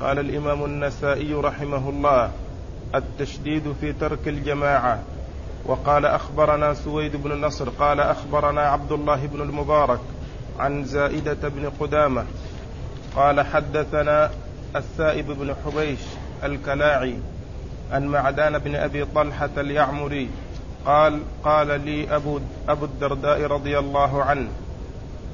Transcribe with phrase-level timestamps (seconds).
[0.00, 2.30] قال الإمام النسائي رحمه الله
[2.94, 5.02] التشديد في ترك الجماعة.
[5.66, 10.00] وقال أخبرنا سويد بن نصر قال أخبرنا عبد الله بن المبارك
[10.58, 12.24] عن زائدة بن قدامة.
[13.16, 14.30] قال حدثنا
[14.76, 15.98] السائب بن حبيش
[16.44, 17.14] الكلاعي
[17.92, 20.28] عن معدان بن أبي طلحة اليعمري
[20.86, 24.48] قال قال لي أبو, أبو الدرداء رضي الله عنه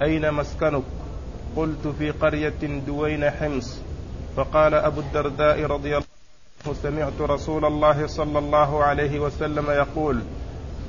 [0.03, 0.83] أين مسكنك؟
[1.57, 3.84] قلت في قرية دوين حمص.
[4.37, 6.07] فقال أبو الدرداء رضي الله
[6.67, 10.21] عنه سمعت رسول الله صلى الله عليه وسلم يقول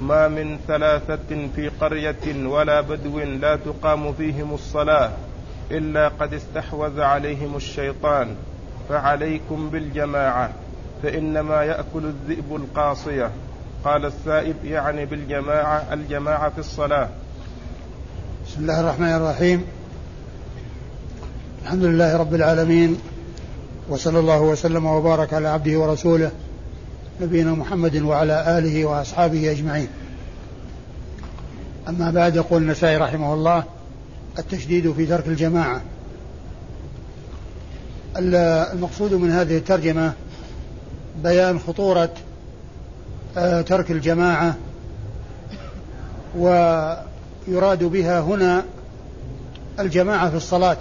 [0.01, 5.11] ما من ثلاثة في قرية ولا بدو لا تقام فيهم الصلاة
[5.71, 8.35] إلا قد استحوذ عليهم الشيطان
[8.89, 10.49] فعليكم بالجماعة
[11.03, 13.31] فإنما يأكل الذئب القاصية.
[13.83, 17.09] قال السائب يعني بالجماعة الجماعة في الصلاة.
[18.47, 19.65] بسم الله الرحمن الرحيم.
[21.63, 22.97] الحمد لله رب العالمين
[23.89, 26.31] وصلى الله وسلم وبارك على عبده ورسوله
[27.21, 29.87] نبينا محمد وعلى آله وأصحابه أجمعين.
[31.89, 33.63] أما بعد يقول النسائي رحمه الله
[34.39, 35.81] التشديد في ترك الجماعة.
[38.17, 40.13] المقصود من هذه الترجمة
[41.23, 42.09] بيان خطورة
[43.37, 44.55] آه، ترك الجماعة
[46.37, 48.65] ويراد بها هنا
[49.79, 50.77] الجماعة في الصلاة.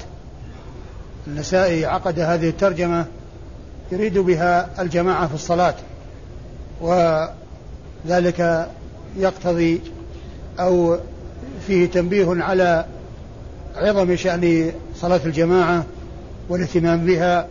[1.27, 3.07] النسائي عقد هذه الترجمة
[3.93, 5.75] يريد بها الجماعة في الصلاة
[6.81, 8.69] وذلك
[9.17, 9.81] يقتضي
[10.61, 10.99] أو
[11.67, 12.85] فيه تنبيه على
[13.77, 15.85] عظم شأن صلاة الجماعة
[16.49, 17.47] والاهتمام بها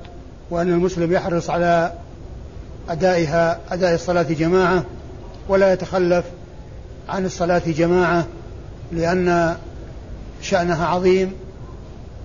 [0.49, 1.93] وأن المسلم يحرص على
[2.89, 4.83] أدائها أداء الصلاة جماعة
[5.49, 6.25] ولا يتخلف
[7.09, 8.25] عن الصلاة جماعة
[8.91, 9.55] لأن
[10.41, 11.33] شأنها عظيم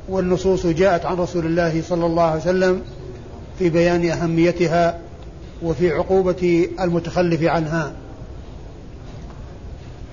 [0.09, 2.83] والنصوص جاءت عن رسول الله صلى الله عليه وسلم
[3.59, 4.99] في بيان أهميتها
[5.63, 7.93] وفي عقوبة المتخلف عنها.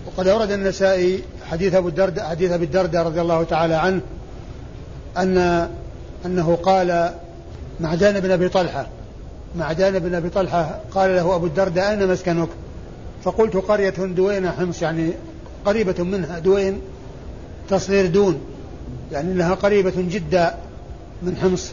[0.05, 4.01] وقد أورد النسائي حديث أبو الدرداء حديث أبي الدرداء رضي الله تعالى عنه
[5.17, 5.67] أن
[6.25, 7.13] أنه قال
[7.79, 8.87] معدان بن أبي طلحة
[9.55, 12.49] معدان بن أبي طلحة قال له أبو الدرداء أين مسكنك؟
[13.23, 15.11] فقلت قرية دوين حمص يعني
[15.65, 16.81] قريبة منها دوين
[17.69, 18.41] تصغير دون.
[19.11, 20.55] يعني أنها قريبة جدا
[21.21, 21.71] من حمص.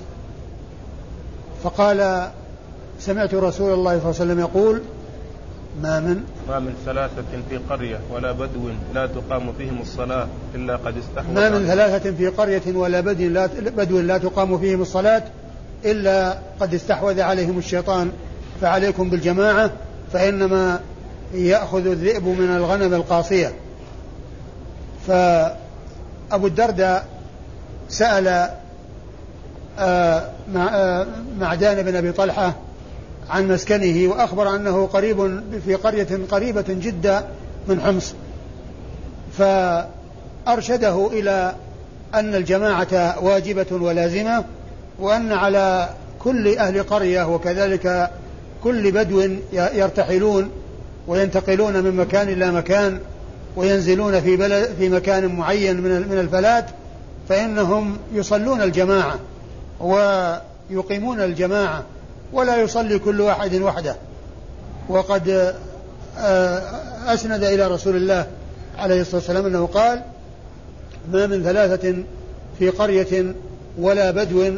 [1.63, 2.31] فقال
[3.01, 4.83] سمعت رسول الله صلى الله عليه وسلم يقول
[5.83, 10.95] ما من ما من ثلاثة في قرية ولا بدو لا تقام فيهم الصلاة إلا قد
[10.97, 15.23] استحوذ ما من ثلاثة في قرية ولا بدو لا, بدو لا تقام فيهم الصلاة
[15.85, 18.11] إلا قد استحوذ عليهم الشيطان.
[18.61, 19.71] فعليكم بالجماعة
[20.13, 20.81] فإنما
[21.35, 23.53] يأخذ الذئب من الغنم القاصية.
[25.07, 27.12] فأبو الدرداء
[27.93, 28.49] سأل
[29.79, 31.07] آه، آه،
[31.39, 32.55] معدان بن أبي طلحة
[33.31, 37.25] عن مسكنه وأخبر أنه قريب في قرية قريبة جدا
[37.69, 38.15] من حمص.
[39.39, 41.55] فأرشده إلى
[42.15, 44.45] أن الجماعة واجبة ولازمة
[44.99, 45.89] وأن على
[46.19, 48.11] كل أهل قرية وكذلك
[48.65, 50.51] كل بدو يرتحلون
[51.07, 52.99] وينتقلون من مكان إلى مكان
[53.57, 56.65] وينزلون في بلد في مكان معين من من الفلات
[57.33, 59.19] فإنهم يصلون الجماعة
[59.81, 61.83] ويقيمون الجماعة
[62.33, 63.97] ولا يصلي كل واحد وحده.
[64.89, 65.55] وقد
[66.19, 66.63] آه،
[67.07, 68.27] أسند إلى رسول الله
[68.79, 70.03] عليه الصلاة والسلام أنه قال
[71.13, 71.95] ما من ثلاثة
[72.59, 73.35] في قرية
[73.79, 74.53] ولا بدو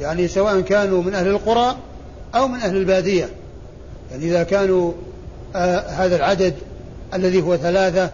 [0.00, 1.76] يعني سواء كانوا من أهل القرى
[2.34, 3.28] أو من أهل البادية.
[4.10, 4.92] يعني إذا كانوا
[5.56, 6.54] آه هذا العدد
[7.14, 8.10] الذي هو ثلاثة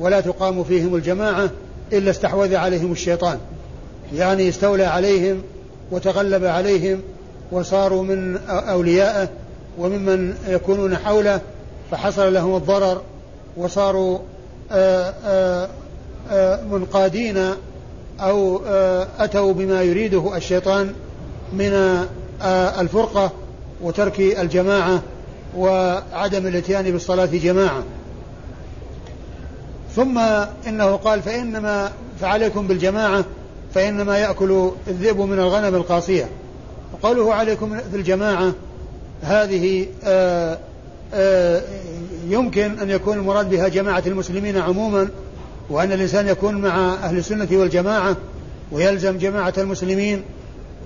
[0.00, 1.50] ولا تقام فيهم الجماعة
[1.92, 3.38] إلا استحوذ عليهم الشيطان.
[4.14, 5.42] يعني استولى عليهم
[5.90, 7.00] وتغلب عليهم
[7.52, 9.28] وصاروا من أوليائه
[9.78, 11.40] وممن يكونون حوله
[11.90, 13.02] فحصل لهم الضرر
[13.56, 14.18] وصاروا
[14.72, 15.68] آآ آآ
[16.30, 17.50] آآ منقادين
[18.20, 18.62] أو
[19.18, 20.92] أتوا بما يريده الشيطان
[21.52, 22.04] من
[22.80, 23.30] الفرقة
[23.82, 25.02] وترك الجماعة
[25.56, 27.82] وعدم الاتيان بالصلاة جماعة.
[29.96, 30.18] ثم
[30.66, 33.24] إنه قال فإنما فعليكم بالجماعة
[33.74, 36.28] فإنما يأكل الذئب من الغنم القاصية.
[36.92, 38.52] وقوله عليكم في الجماعة
[39.22, 40.58] هذه آآ
[41.14, 41.62] آآ
[42.28, 45.08] يمكن أن يكون المراد بها جماعة المسلمين عموما
[45.70, 48.16] وأن الإنسان يكون مع أهل السنة والجماعة
[48.72, 50.22] ويلزم جماعة المسلمين.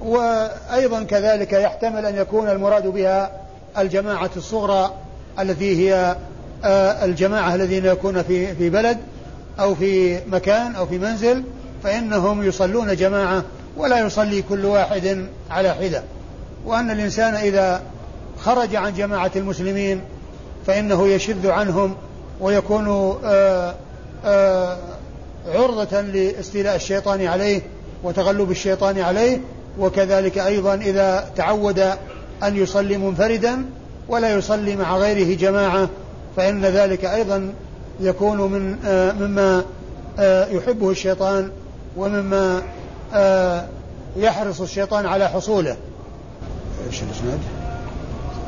[0.00, 3.30] وأيضا كذلك يحتمل أن يكون المراد بها
[3.78, 4.94] الجماعة الصغرى
[5.40, 6.16] التي هي
[7.04, 8.98] الجماعة الذين يكون في في بلد
[9.60, 11.42] أو في مكان أو في منزل
[11.84, 13.44] فإنهم يصلون جماعة
[13.76, 16.02] ولا يصلي كل واحد على حدة.
[16.66, 17.82] وأن الإنسان إذا
[18.40, 20.00] خرج عن جماعة المسلمين
[20.66, 21.94] فإنه يشذ عنهم
[22.40, 23.74] ويكون آآ آه،
[24.24, 24.78] آآ آه،
[25.54, 27.60] عرضة لاستيلاء الشيطان عليه
[28.04, 29.40] وتغلب الشيطان عليه.
[29.78, 31.78] وكذلك أيضا إذا تعود
[32.42, 33.64] أن يصلي منفردا
[34.08, 35.88] ولا يصلي مع غيره جماعة
[36.36, 37.52] فإن ذلك أيضا
[38.00, 39.64] يكون من آه، مما
[40.50, 41.50] يحبه الشيطان
[41.96, 42.62] ومما
[44.16, 45.76] يحرص الشيطان على حصوله.
[46.86, 47.38] إيش الإسناد؟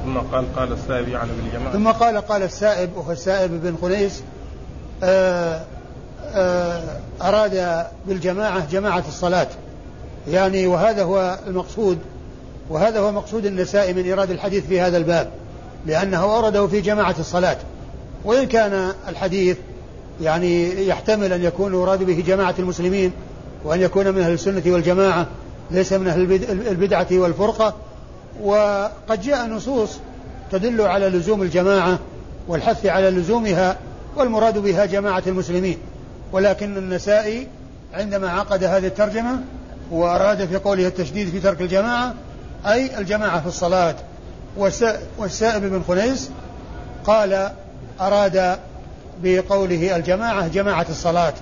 [0.05, 1.73] ثم قال قال السائب يعني بالجماعة.
[1.73, 3.77] ثم قال قال السائب وهو السائب بن
[5.03, 5.63] آه،
[6.35, 6.83] آه،
[7.23, 9.49] أراد بالجماعة جماعة الصلاة.
[10.29, 11.99] يعني وهذا هو المقصود
[12.71, 15.31] وهذا هو مقصود النساء من إيراد الحديث في هذا الباب
[15.87, 17.57] لأنه أورده في جماعة الصلاة.
[18.25, 19.57] وإن كان الحديث
[20.21, 23.13] يعني يحتمل أن يكون يراد به جماعة المسلمين
[23.65, 25.27] وأن يكون من أهل السنة والجماعة
[25.71, 26.21] ليس من أهل
[26.69, 27.75] البدعة والفرقة.
[28.43, 29.91] وقد جاء نصوص
[30.53, 31.99] تدل على لزوم الجماعة
[32.49, 33.79] والحث على لزومها
[34.17, 35.79] والمراد بها جماعة المسلمين.
[36.33, 37.49] ولكن النسائي
[37.95, 39.41] عندما عقد هذه الترجمة
[39.91, 42.15] وأراد في قوله التشديد في ترك الجماعة
[42.67, 43.97] أي الجماعة في الصلاة.
[45.19, 46.31] والسائب بن خنيس
[47.05, 47.51] قال
[48.01, 48.59] أراد
[49.23, 51.35] بقوله الجماعة جماعة الصلاة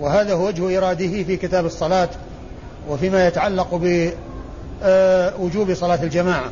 [0.00, 2.08] وهذا هو وجه إراده في كتاب الصلاة
[2.88, 3.80] وفيما يتعلق
[4.82, 6.50] آه، وجوب صلاة الجماعة.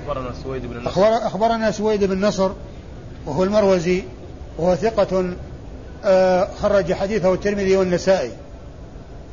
[0.00, 0.88] أخبرنا سويد بن نصر.
[0.88, 2.50] أخبر أخبرنا سويد بن نصر
[3.26, 4.02] وهو المروزي
[4.58, 5.34] وهو ثقة
[6.04, 8.32] آه، خرج حديثه الترمذي والنسائي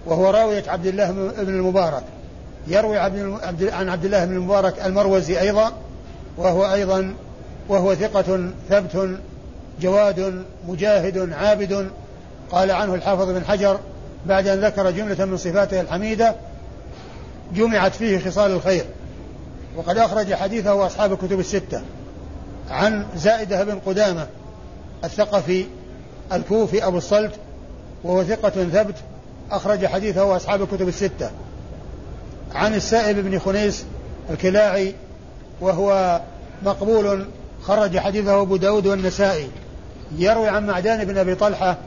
[0.06, 2.04] وهو راوية عبد الله بن المبارك.
[2.68, 5.74] يروي عبد عن عبد الله بن المبارك المروزي أيضا
[6.38, 7.14] وهو أيضا
[7.70, 9.20] وهو ثقة ثبت
[9.82, 11.90] جواد مجاهد عابد.
[12.52, 13.80] قال عنه الحافظ بن حجر
[14.26, 16.36] بعد أن ذكر جملة من صفاته الحميدة
[17.54, 18.86] جمعت فيه خصال الخير.
[19.76, 21.82] وقد أخرج حديثه أصحاب الكتب الستة.
[22.70, 24.28] عن زائدة بن قدامة
[25.04, 25.66] الثقفي
[26.34, 27.32] الكوفي أبو الصلت
[28.04, 28.96] وهو ثقة ثبت
[29.52, 31.32] أخرج حديثه أصحاب الكتب الستة.
[32.56, 33.86] عن السائب بن خنيس
[34.30, 34.96] الكلاعي
[35.62, 36.22] وهو
[36.66, 37.26] مقبول
[37.68, 39.48] خرج حديثه أبو داود والنسائي
[40.18, 41.78] يروي عن معدان بن أبي طلحة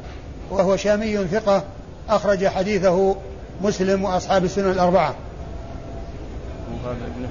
[0.51, 1.65] وهو شامي ثقة
[2.09, 3.17] أخرج حديثه
[3.63, 5.15] مسلم وأصحاب السنن الأربعة.
[6.85, 7.29] هذا ابن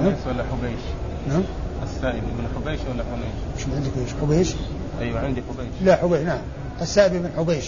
[0.00, 0.80] حنيس ولا حبيش؟
[1.28, 1.42] نعم.
[1.82, 4.54] السائب ابن حبيش ولا حنيش؟ مش عندك إيش؟ حبيش؟
[5.00, 5.68] أيوه عندي حبيش.
[5.82, 6.38] لا حبيش نعم.
[6.80, 7.64] السائب بن حبيش.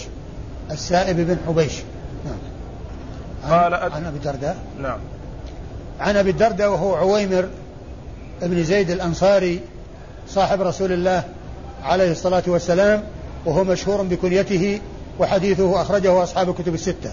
[0.71, 1.73] السائب بن حبيش.
[2.25, 2.37] نعم.
[3.51, 4.99] قال عن, عن أبي الدرداء؟ نعم.
[5.99, 7.49] عن أبي الدرداء وهو عويمر
[8.41, 9.59] بن زيد الأنصاري
[10.29, 11.23] صاحب رسول الله
[11.83, 13.03] عليه الصلاة والسلام
[13.45, 14.81] وهو مشهور بكنيته
[15.19, 17.11] وحديثه أخرجه أصحاب الكتب الستة.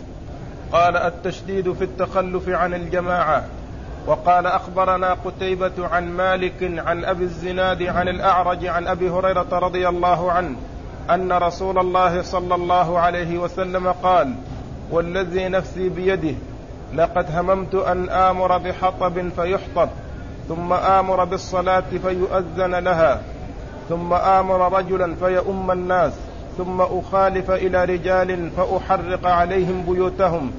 [0.72, 3.44] قال التشديد في التخلف عن الجماعة
[4.06, 10.32] وقال أخبرنا قتيبة عن مالك عن أبي الزناد عن الأعرج عن أبي هريرة رضي الله
[10.32, 10.56] عنه
[11.10, 14.34] أن رسول الله صلى الله عليه وسلم قال
[14.90, 16.34] والذي نفسي بيده
[16.94, 19.88] لقد هممت أن آمر بحطب فيحطب
[20.48, 23.22] ثم آمر بالصلاة فيؤذن لها
[23.88, 26.12] ثم آمر رجلا فيؤم الناس
[26.58, 30.50] ثم أخالف إلى رجال فأحرق عليهم بيوتهم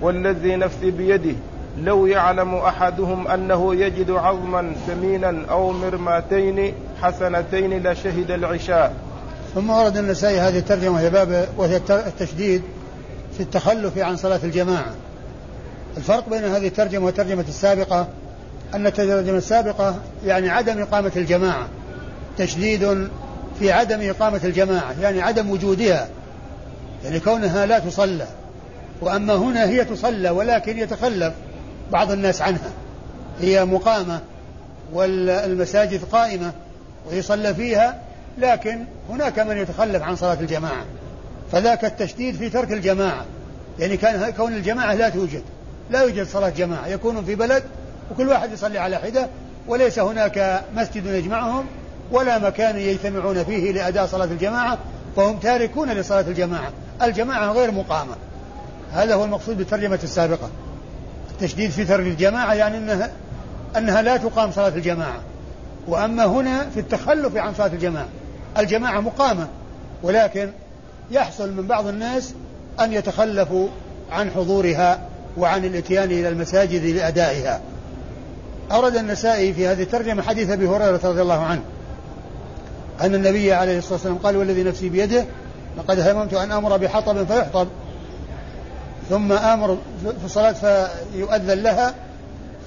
[0.00, 1.34] والذي نفسي بيده
[1.78, 8.94] لو يعلم أحدهم أنه يجد عظما ثمينا أو مرماتين حسنتين لشهد العشاء.
[9.54, 12.62] ثم ورد النسائي هذه الترجمة وهي باب وهي التشديد
[13.36, 14.92] في التخلف عن صلاة الجماعة.
[15.96, 18.06] الفرق بين هذه الترجمة والترجمة السابقة
[18.74, 21.68] أن الترجمه السابقة يعني عدم إقامة الجماعة.
[22.38, 23.08] تشديد
[23.58, 26.08] في عدم إقامة الجماعة، يعني عدم وجودها.
[27.04, 28.26] يعني كونها لا تصلى.
[29.00, 31.34] وأما هنا هي تصلى ولكن يتخلف
[31.92, 32.70] بعض الناس عنها
[33.40, 34.20] هي مقامة
[34.92, 36.52] والمساجد قائمة
[37.10, 38.00] ويصلى فيها
[38.38, 40.84] لكن هناك من يتخلف عن صلاة الجماعة
[41.52, 43.24] فذاك التشديد في ترك الجماعة
[43.78, 45.42] يعني كان كون الجماعة لا توجد
[45.90, 47.62] لا يوجد صلاة جماعة يكونون في بلد
[48.10, 49.28] وكل واحد يصلي على حدة
[49.68, 51.66] وليس هناك مسجد يجمعهم
[52.12, 54.78] ولا مكان يجتمعون فيه لأداء صلاة الجماعة
[55.16, 56.70] فهم تاركون لصلاة الجماعة.
[57.02, 58.14] الجماعة غير مقامة.
[58.92, 60.50] هذا هو المقصود بالترجمة السابقة.
[61.30, 63.10] التشديد في ترك الجماعة يعني أنها
[63.76, 65.20] أنها لا تقام صلاة الجماعة.
[65.88, 68.08] وأما هنا في التخلف عن صلاة الجماعة.
[68.58, 69.48] الجماعة مقامة
[70.02, 70.50] ولكن
[71.10, 72.34] يحصل من بعض الناس
[72.80, 73.68] أن يتخلفوا
[74.10, 74.98] عن حضورها
[75.36, 77.60] وعن الإتيان إلى المساجد لأدائها.
[78.72, 81.62] أورد النسائي في هذه الترجمة حديث أبي هريرة رضي الله عنه
[83.00, 85.24] أن النبي عليه الصلاة والسلام قال والذي نفسي بيده
[85.78, 87.68] لقد هممت أن أمر بحطب فيحطب
[89.10, 91.94] ثم آمر في الصلاة فيؤذن لها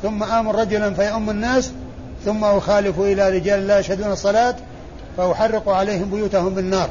[0.03, 1.71] ثم آمر رجلا فيؤم الناس
[2.25, 4.55] ثم أخالف إلى رجال لا يشهدون الصلاة
[5.17, 6.89] فأحرق عليهم بيوتهم بالنار.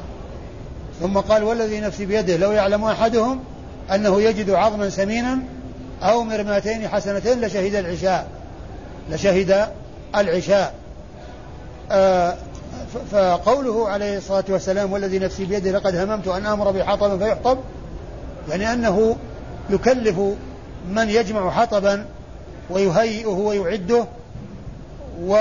[1.01, 3.41] ثم قال والذي نفسي بيده لو يعلم أحدهم
[3.95, 5.39] أنه يجد عظما سمينا
[6.03, 8.29] أو مرماتين حسنتين لشهد العشاء.
[9.11, 9.69] لشهد
[10.17, 10.75] العشاء.
[11.91, 12.35] آه
[13.11, 17.59] فقوله عليه الصلاة والسلام والذي نفسي بيده لقد هممت أن آمر بحطب فيحطب
[18.51, 19.17] يعني أنه
[19.71, 20.19] يكلف
[20.91, 22.07] من يجمع حطبا
[22.71, 24.07] ويهيئه ويعده
[25.23, 25.37] و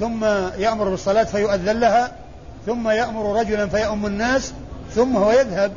[0.00, 0.24] ثم
[0.58, 2.12] يأمر بالصلاة فيؤذن لها
[2.66, 4.52] ثم يأمر رجلا فيؤم الناس
[4.94, 5.72] ثم هو يذهب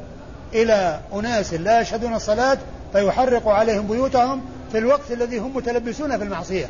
[0.54, 2.58] إلى أناس لا يشهدون الصلاة
[2.94, 4.42] فيحرق عليهم بيوتهم
[4.72, 6.70] في الوقت الذي هم متلبسون في المعصية.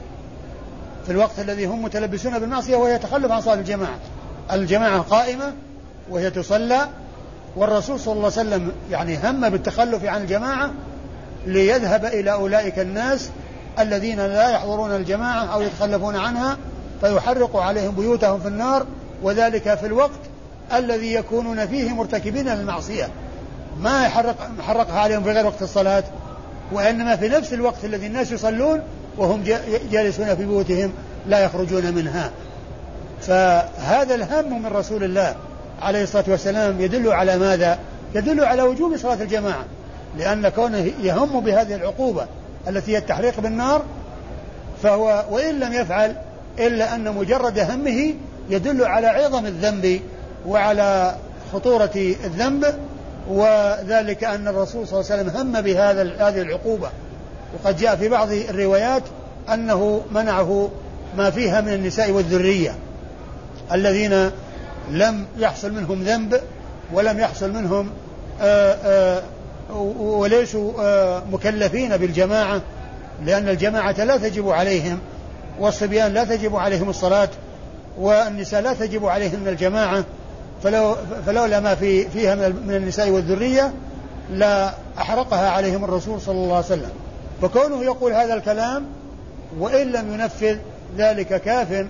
[1.06, 4.00] في الوقت الذي هم متلبسون بالمعصية وهي تخلف عن صلاة الجماعة.
[4.52, 5.54] الجماعة قائمة
[6.10, 6.88] وهي تصلى
[7.56, 10.72] والرسول صلى الله عليه وسلم يعني هم بالتخلف عن الجماعة
[11.46, 13.30] ليذهب إلى أولئك الناس
[13.80, 16.58] الذين لا يحضرون الجماعة أو يتخلفون عنها
[17.02, 18.86] فيحرق عليهم بيوتهم في النار
[19.24, 20.20] وذلك في الوقت
[20.74, 23.10] الذي يكونون فيه مرتكبين للمعصية.
[23.80, 24.36] ما يحرق
[24.68, 26.04] حرقها عليهم في غير وقت الصلاة؟
[26.72, 28.82] وإنما في نفس الوقت الذي الناس يصلون
[29.18, 29.44] وهم
[29.92, 30.92] جالسون في بيوتهم
[31.28, 32.32] لا يخرجون منها.
[33.22, 35.36] فهذا الهم من رسول الله
[35.82, 37.80] عليه الصلاة والسلام يدل على ماذا؟
[38.16, 39.66] يدل على وجوب صلاة الجماعة.
[40.18, 42.26] لأن كونه يهم بهذه العقوبة
[42.68, 43.84] التي هي التحريق بالنار
[44.84, 46.16] فهو وإن لم يفعل
[46.60, 48.14] إلا أن مجرد همه
[48.50, 50.02] يدل على عظم الذنب
[50.48, 51.16] وعلى
[51.54, 52.66] خطورة الذنب
[53.30, 56.90] وذلك أن الرسول صلى الله عليه وسلم هم بهذا هذه العقوبة.
[57.54, 59.04] وقد جاء في بعض الروايات
[59.54, 60.70] أنه منعه
[61.18, 62.76] ما فيها من النساء والذرية
[63.72, 64.32] الذين
[64.92, 66.42] لم يحصل منهم ذنب
[66.94, 67.90] ولم يحصل منهم
[68.42, 69.22] آآ آآ
[70.00, 70.72] وليسوا
[71.32, 72.62] مكلفين بالجماعة
[73.26, 75.00] لأن الجماعة لا تجب عليهم
[75.60, 77.30] والصبيان لا تجب عليهم الصلاة
[77.98, 80.04] والنساء لا تجب عليهن الجماعة.
[80.64, 83.74] فلو فلولا ما في فيها من النساء والذرية
[84.32, 86.92] لا أحرقها عليهم الرسول صلى الله عليه وسلم.
[87.42, 88.86] فكونه يقول هذا الكلام
[89.60, 90.58] وإن لم ينفذ
[90.98, 91.86] ذلك كاف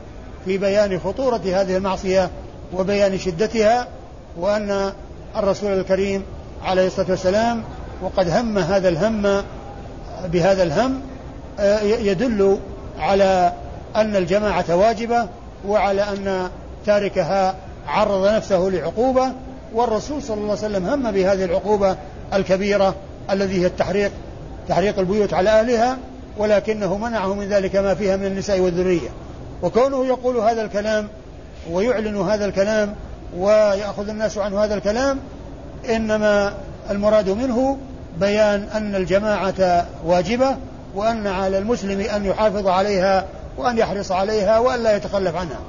[0.46, 2.30] في بيان خطورة هذه المعصية
[2.74, 3.88] وبيان شدتها
[4.38, 4.92] وأن
[5.36, 6.24] الرسول الكريم
[6.64, 7.64] عليه الصلاة والسلام
[8.02, 9.44] وقد هم هذا الهم
[10.26, 11.02] بهذا الهم
[11.60, 12.60] آه، يدل
[13.00, 13.54] على
[13.96, 15.28] أن الجماعة واجبة
[15.68, 16.50] وعلى أن
[16.86, 17.56] تاركها
[17.90, 19.32] عرض نفسه لعقوبة
[19.74, 21.96] والرسول صلى الله عليه وسلم هم بهذه العقوبة
[22.34, 22.96] الكبيرة
[23.32, 24.12] الذي هي التحريق
[24.70, 25.98] تحريق البيوت على أهلها
[26.38, 29.10] ولكنه منعه من ذلك ما فيها من النساء والذرية.
[29.64, 31.08] وكونه يقول هذا الكلام
[31.72, 32.96] ويعلن هذا الكلام
[33.38, 35.20] ويأخذ الناس عنه هذا الكلام
[35.90, 36.54] إنما
[36.90, 37.78] المراد منه
[38.20, 40.58] بيان أن الجماعة واجبة
[40.96, 43.26] وأن على المسلم أن يحافظ عليها
[43.58, 45.60] وأن يحرص عليها وأن لا يتخلف عنها.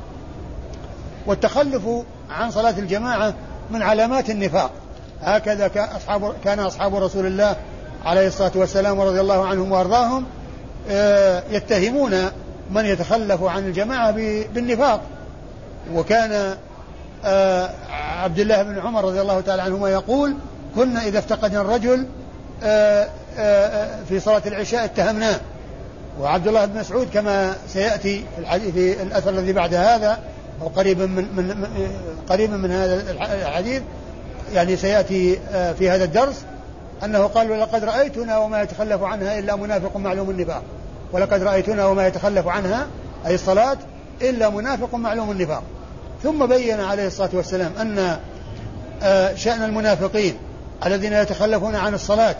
[1.27, 1.83] والتخلف
[2.31, 3.35] عن صلاة الجماعة
[3.71, 4.71] من علامات النفاق.
[5.23, 7.57] هكذا كان أصحاب, كان أصحاب رسول الله
[8.05, 10.25] عليه الصلاة والسلام ورضي الله عنهم وأرضاهم
[10.91, 12.31] آه، يتهمون
[12.71, 14.11] من يتخلف عن الجماعة
[14.55, 15.01] بالنفاق.
[15.95, 16.57] وكان
[17.25, 17.71] آه،
[18.23, 20.35] عبد الله بن عمر رضي الله تعالى عنهما يقول
[20.77, 22.07] كنا إذا افتقدنا الرجل
[22.63, 23.09] آه،
[24.09, 25.41] في صلاة العشاء اتهمناه.
[26.21, 30.19] وعبد الله بن مسعود كما سيأتي في الحديث الأثر الذي بعد هذا
[30.63, 31.67] أو قريبا من, من
[32.29, 33.83] قريبا من هذا الحديث
[34.55, 35.39] يعني سيأتي
[35.79, 36.45] في هذا الدرس
[37.05, 40.63] أنه قال ولقد رأيتنا وما يتخلف عنها إلا منافق معلوم النفاق.
[41.13, 42.87] ولقد رأيتنا وما يتخلف عنها
[43.27, 43.79] أي الصلاة
[44.23, 45.63] إلا منافق معلوم النفاق.
[46.23, 48.19] ثم بين عليه الصلاة والسلام أن
[49.03, 50.37] آه، شأن المنافقين
[50.87, 52.37] الذين يتخلفون عن الصلاة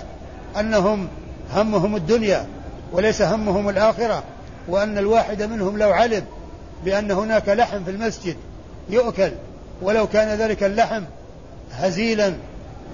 [0.61, 1.09] أنهم
[1.55, 2.47] همهم الدنيا
[2.93, 4.23] وليس همهم الآخرة
[4.69, 6.25] وأن الواحد منهم لو علم
[6.85, 8.37] بأن هناك لحم في المسجد
[8.91, 9.31] يؤكل
[9.83, 11.03] ولو كان ذلك اللحم
[11.73, 12.33] هزيلا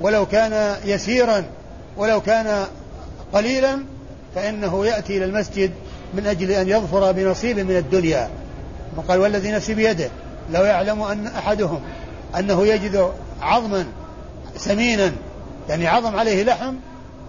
[0.01, 1.45] ولو كان يسيرا
[1.97, 2.67] ولو كان
[3.33, 3.79] قليلا
[4.35, 5.71] فإنه يأتي إلى المسجد
[6.15, 8.31] من أجل أن يظفر بنصيب من الدنيا.
[8.97, 10.11] وقال والذي نفسي بيده
[10.53, 11.81] لو يعلم أن أحدهم
[12.39, 13.87] أنه يجد عظما
[14.57, 15.13] سمينا
[15.69, 16.75] يعني عظم عليه لحم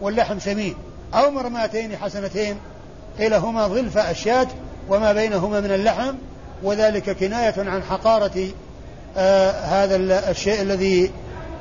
[0.01, 0.75] واللحم سمين
[1.13, 2.57] أو مرماتين حسنتين
[3.19, 4.47] قيل هما ظلف الشاة
[4.89, 6.15] وما بينهما من اللحم
[6.63, 8.47] وذلك كناية عن حقارة
[9.17, 9.95] آه هذا
[10.29, 11.11] الشيء الذي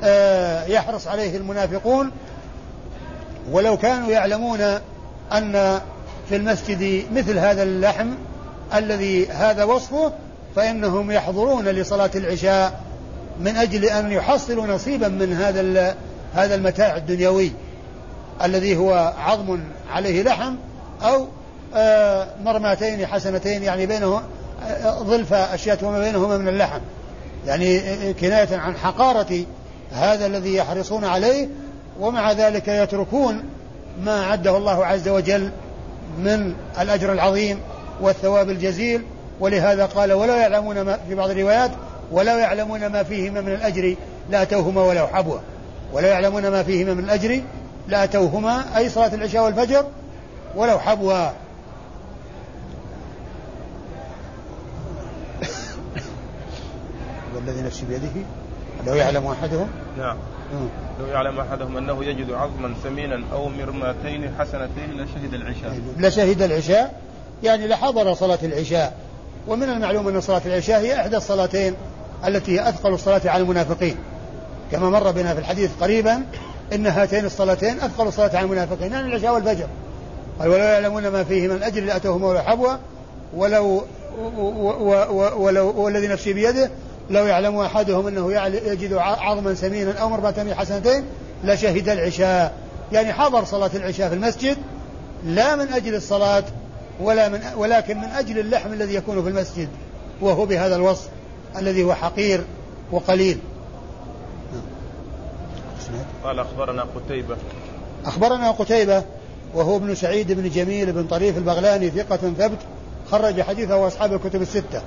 [0.04, 2.10] آه يحرص عليه المنافقون.
[3.50, 4.60] ولو كانوا يعلمون
[5.32, 5.80] أن
[6.28, 8.10] في المسجد مثل هذا اللحم
[8.74, 10.12] الذي هذا وصفه
[10.56, 12.80] فإنهم يحضرون لصلاة العشاء
[13.40, 15.94] من أجل أن يحصلوا نصيبا من هذا
[16.34, 17.52] هذا المتاع الدنيوي
[18.44, 19.60] الذي هو عظم
[19.90, 20.54] عليه لحم
[21.02, 21.26] أو
[21.74, 24.22] آه، مرماتين حسنتين يعني بينه
[24.84, 26.80] ظلف أشياء وما بينهما من اللحم.
[27.46, 27.80] يعني
[28.12, 29.44] كناية عن حقارة
[29.92, 31.48] هذا الذي يحرصون عليه
[32.00, 33.42] ومع ذلك يتركون
[34.04, 35.50] ما عده الله عز وجل
[36.18, 37.60] من الأجر العظيم
[38.00, 39.02] والثواب الجزيل.
[39.40, 41.70] ولهذا قال ولا يعلمون ما في بعض الروايات
[42.12, 43.96] ولا يعلمون ما فيهما من الأجر
[44.30, 45.38] لأتوهما ولو حبوا
[45.92, 47.40] ولا يعلمون ما فيهما من الأجر
[47.88, 49.84] لأتوهما أي صلاة العشاء والفجر
[50.56, 51.28] ولو حبوا
[57.46, 58.26] والذي نفسي بيده
[58.86, 60.16] لو يعلم أحدهم؟ نعم.
[61.00, 65.78] لو يعلم أحدهم أنه يجد عظما ثمينا أو مرماتين حسنتين لشهد العشاء.
[65.98, 67.00] لشهد العشاء؟
[67.42, 68.96] يعني لحضر صلاة العشاء.
[69.48, 71.74] ومن المعلوم أن صلاة العشاء هي إحدى الصلاتين
[72.26, 73.96] التي هي أثقل الصلاة على المنافقين.
[74.72, 76.22] كما مر بنا في الحديث قريبا
[76.72, 79.66] إن هاتين الصلاتين أثقل الصلاة على المنافقين يعني العشاء والفجر.
[80.38, 82.76] قال ولو يعلمون ما فيه من الأجر لأتوهم ولو حبوا
[83.34, 83.84] ولو
[85.36, 86.70] ولو والذي نفسي بيده
[87.10, 91.04] لو يعلم أحدهم أنه يجد عظما سمينا أو مربة حسنتين
[91.44, 92.54] لشهد العشاء.
[92.92, 94.56] يعني حضر صلاة العشاء في المسجد
[95.24, 96.44] لا من أجل الصلاة
[97.00, 99.68] ولا من ولكن من أجل اللحم الذي يكون في المسجد
[100.20, 101.08] وهو بهذا الوصف
[101.58, 102.44] الذي هو حقير
[102.92, 103.38] وقليل.
[106.24, 107.36] قال أخبرنا قتيبة.
[108.04, 109.02] أخبرنا قتيبة
[109.54, 112.58] وهو ابن سعيد بن جميل بن طريف البغلاني ثقة ثبت
[113.10, 114.82] خرج حديثه أصحاب الكتب الستة.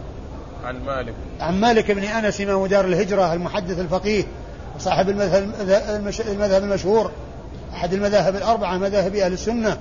[0.65, 1.13] عن مالك.
[1.39, 4.23] عن مالك بن أنس إمام دار الهجرة المحدث الفقيه
[4.79, 5.53] صاحب المذهب,
[6.27, 7.11] المذهب المشهور
[7.73, 9.77] أحد المذاهب الأربعة مذاهب أهل السنة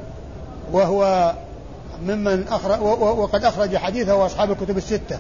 [0.73, 1.33] وهو
[2.03, 5.19] ممن أخرج وقد أخرج حديثه أصحاب الكتب الستة.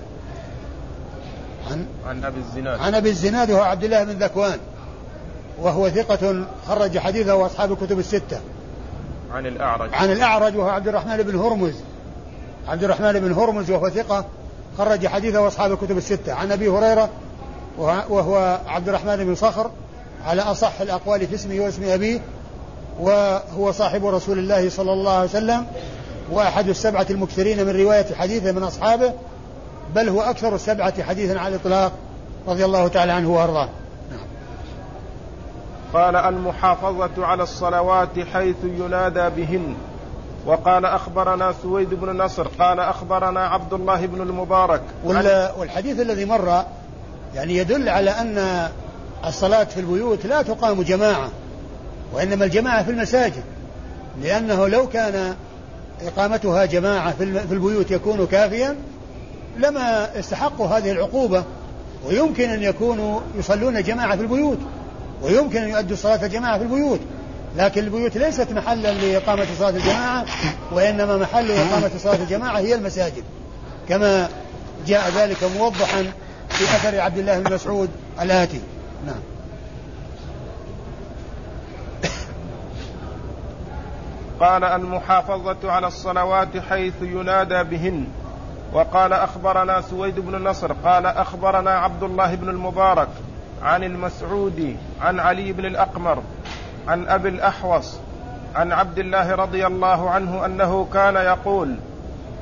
[1.70, 2.80] عن عن أبي الزناد.
[2.80, 4.58] عن أبي الزناد وهو عبد الله بن ذكوان
[5.60, 8.40] وهو ثقة خرج حديثه أصحاب الكتب الستة.
[9.32, 9.90] عن الأعرج.
[9.94, 11.74] عن الأعرج وهو عبد الرحمن بن هرمز.
[12.68, 14.24] عبد الرحمن بن هرمز وهو ثقة
[14.78, 17.08] خرج حديثه أصحاب الكتب الستة عن أبي هريرة
[17.78, 19.70] وهو عبد الرحمن بن صخر
[20.26, 22.20] على أصح الأقوال في اسمه واسم أبيه
[23.00, 25.66] وهو صاحب رسول الله صلى الله عليه وسلم
[26.30, 29.12] وأحد السبعة المكثرين من رواية حديثه من أصحابه
[29.94, 31.92] بل هو أكثر السبعة حديثا على الإطلاق
[32.48, 33.68] رضي الله تعالى عنه وأرضاه.
[35.94, 39.76] قال المحافظة على الصلوات حيث ينادى بهن
[40.48, 44.82] وقال أخبرنا سويد بن نصر قال أخبرنا عبد الله بن المبارك.
[45.58, 46.64] والحديث الذي مر
[47.34, 48.68] يعني يدل على أن
[49.26, 51.28] الصلاة في البيوت لا تقام جماعة
[52.12, 53.42] وإنما الجماعة في المساجد
[54.22, 55.34] لأنه لو كان
[56.02, 58.76] إقامتها جماعة في البيوت يكون كافيا
[59.56, 61.44] لما استحقوا هذه العقوبة
[62.06, 64.58] ويمكن أن يكونوا يصلون جماعة في البيوت
[65.22, 67.00] ويمكن أن يؤدوا الصلاة جماعة في البيوت.
[67.58, 70.24] لكن البيوت ليست محلا لإقامة صلاة الجماعة
[70.72, 73.24] وإنما محل إقامة صلاة الجماعة هي المساجد.
[73.88, 74.28] كما
[74.86, 76.02] جاء ذلك موضحا
[76.48, 77.90] في أثر عبد الله بن مسعود
[78.20, 78.60] الآتي.
[79.06, 79.20] نعم.
[84.40, 88.06] قال المحافظة على الصلوات حيث ينادى بهن.
[88.72, 93.08] وقال أخبرنا سويد بن نصر قال أخبرنا عبد الله بن المبارك
[93.62, 96.22] عن المسعودي عن علي بن الأقمر
[96.88, 97.98] عن أبي الأحوص
[98.54, 101.74] عن عبد الله رضي الله عنه أنه كان يقول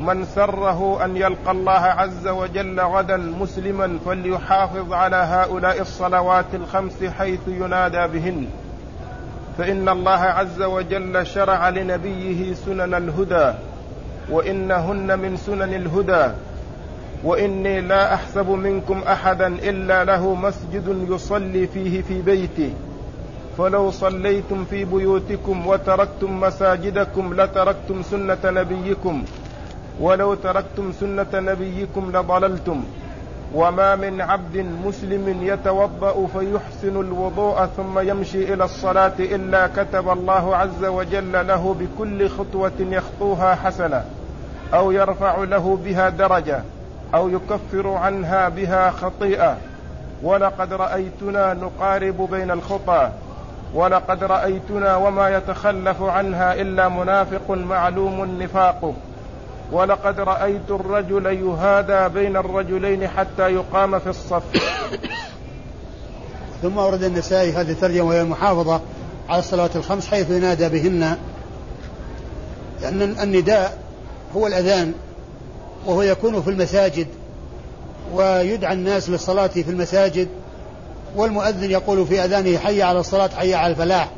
[0.01, 7.41] من سره أن يلقى الله عز وجل غدا مسلما فليحافظ على هؤلاء الصلوات الخمس حيث
[7.49, 8.47] ينادى بهن.
[9.59, 13.53] فإن الله عز وجل شرع لنبيه سنن الهدى
[14.31, 16.33] وإنهن من سنن الهدى.
[17.25, 22.73] وإني لا أحسب منكم احدا إلا له مسجد يصلي فيه في بيته.
[23.59, 29.25] فلو صليتم في بيوتكم وتركتم مساجدكم لتركتم سنة نبيكم.
[30.01, 32.85] ولو تركتم سنة نبيكم لضللتم.
[33.55, 40.85] وما من عبد مسلم يتوضأ فيحسن الوضوء ثم يمشي إلى الصلاة إلا كتب الله عز
[40.85, 44.05] وجل له بكل خطوة يخطوها حسنة
[44.75, 46.63] أو يرفع له بها درجة
[47.15, 49.57] أو يكفر عنها بها خطيئة.
[50.23, 53.11] ولقد رأيتنا نقارب بين الخطى.
[53.75, 58.95] ولقد رأيتنا وما يتخلف عنها إلا منافق معلوم نفاقه.
[59.73, 64.43] ولقد رأيت الرجل يهادى بين الرجلين حتى يقام في الصف.
[66.63, 68.81] ثم ورد النسائي هذه الترجمة وهي المحافظه
[69.29, 71.17] على الصلاه الخمس حيث ينادى بهن.
[72.83, 73.79] لأن النداء
[74.37, 74.95] هو الأذان
[75.87, 77.07] وهو يكون في المساجد
[78.15, 80.29] ويدعى الناس للصلاة في المساجد
[81.17, 84.09] والمؤذن يقول في أذانه حي على الصلاة حي على الفلاح.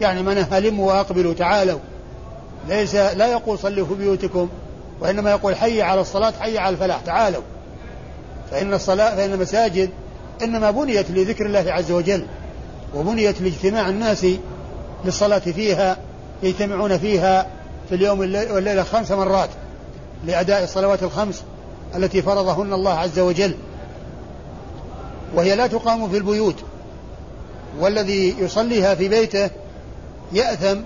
[0.00, 1.78] يعني معناها هلموا وأقبلوا تعالوا.
[2.68, 4.48] ليس لا يقول صلوا في بيوتكم
[5.00, 7.42] وإنما يقول حي على الصلاة حي على الفلاح تعالوا.
[8.50, 9.90] فإن الصلاة فإن المساجد
[10.42, 12.26] إنما بنيت لذكر الله عز وجل
[12.94, 14.26] وبنيت لاجتماع الناس
[15.04, 15.96] للصلاة فيها
[16.42, 17.46] يجتمعون فيها
[17.88, 19.48] في اليوم والليلة خمس مرات
[20.26, 21.42] لأداء الصلوات الخمس
[21.96, 23.54] التي فرضهن الله عز وجل.
[25.36, 26.56] وهي لا تقام في البيوت.
[27.78, 29.50] والذي يصليها في بيته
[30.32, 30.80] يأثم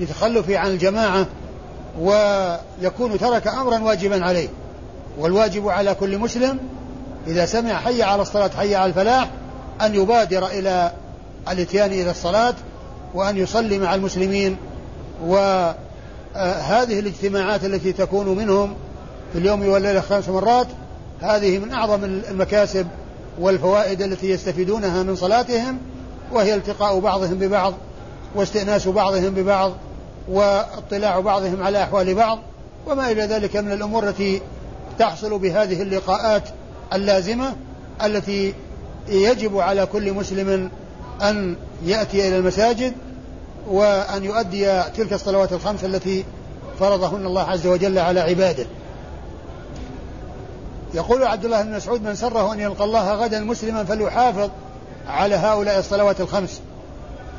[0.00, 1.26] لتخلفه عن الجماعة
[2.00, 4.48] ويكون ترك أمرا واجبا عليه.
[5.18, 6.58] والواجب على كل مسلم
[7.26, 9.30] إذا سمع حي على الصلاة حي على الفلاح
[9.82, 10.92] أن يبادر إلى
[11.50, 12.54] الإتيان إلى الصلاة
[13.14, 14.56] وأن يصلي مع المسلمين.
[15.26, 18.74] وهذه الاجتماعات التي تكون منهم
[19.32, 20.66] في اليوم والليلة خمس مرات
[21.20, 22.86] هذه من أعظم المكاسب
[23.40, 25.78] والفوائد التي يستفيدونها من صلاتهم
[26.32, 27.74] وهي التقاء بعضهم ببعض
[28.34, 29.72] واستئناس بعضهم ببعض
[30.28, 32.38] واطلاع بعضهم على أحوال بعض
[32.86, 34.40] وما إلى ذلك من الأمور التي
[34.98, 36.42] تحصل بهذه اللقاءات
[36.92, 37.54] اللازمة
[38.04, 38.54] التي
[39.08, 40.70] يجب على كل مسلم
[41.22, 42.92] أن يأتي إلى المساجد
[43.68, 46.24] وأن يؤدي تلك الصلوات الخمس التي
[46.80, 48.66] فرضهن الله عز وجل على عباده.
[50.94, 54.50] يقول عبد الله بن مسعود من سره أن يلقى الله غدا مسلما فليحافظ
[55.08, 56.60] على هؤلاء الصلوات الخمس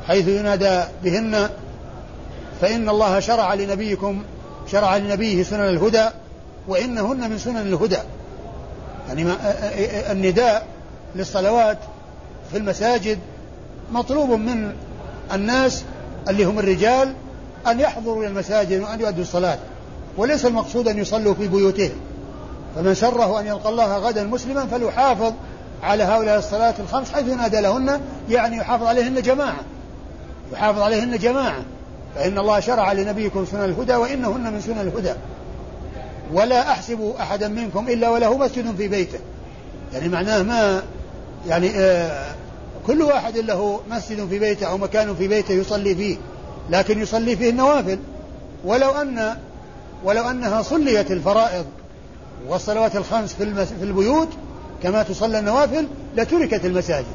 [0.06, 1.50] حيث ينادى بهن
[2.60, 4.22] فإن الله شرع لنبيكم
[4.72, 6.08] شرع لنبيه سنن الهدى
[6.68, 7.98] وإنهن من سنن الهدى.
[9.08, 9.26] يعني
[10.10, 10.66] النداء
[11.16, 11.78] للصلوات
[12.50, 13.18] في المساجد
[13.92, 14.72] مطلوب من
[15.32, 15.84] الناس
[16.28, 17.14] اللي هم الرجال
[17.66, 19.58] أن يحضروا إلى المساجد وأن يؤدوا الصلاة
[20.16, 21.92] وليس المقصود أن يصلوا في بيوتهم.
[22.74, 25.32] فمن سره أن يلقى الله غدا مسلما فليحافظ
[25.82, 29.60] على هؤلاء الصلاة الخمس حيث ينادى لهن يعني يحافظ عليهن جماعة.
[30.52, 31.62] يحافظ عليهن جماعة.
[32.14, 35.12] فإن الله شرع لنبيكم سنن الهدى وإنهن من سنن الهدى.
[36.32, 39.18] ولا أحسب أحدا منكم إلا وله مسجد في بيته.
[39.92, 40.82] يعني معناه ما
[41.48, 42.34] يعني آه
[42.86, 46.16] كل واحد له مسجد في بيته أو مكان في بيته يصلي فيه
[46.70, 47.98] لكن يصلي فيه النوافل.
[48.64, 49.36] ولو أن
[50.04, 51.66] ولو أنها صليت الفرائض
[52.48, 54.28] والصلوات الخمس في, في البيوت
[54.82, 57.06] كما تصلى النوافل لتركت المساجد.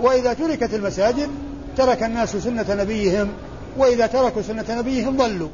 [0.00, 1.28] وإذا تركت المساجد
[1.76, 3.28] ترك الناس سنة نبيهم
[3.76, 5.48] وإذا تركوا سنة نبيهم ضلوا.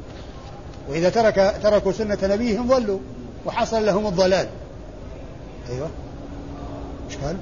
[0.89, 2.99] وإذا ترك تركوا سنة نبيهم ضلوا
[3.45, 4.47] وحصل لهم الضلال.
[5.69, 5.89] أيوة.
[7.09, 7.37] إيش قال؟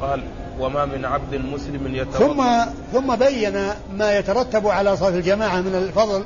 [0.00, 0.22] قال
[0.60, 6.24] وما من عبد مسلم يتوضا ثم ثم بين ما يترتب على صلاة الجماعة من الفضل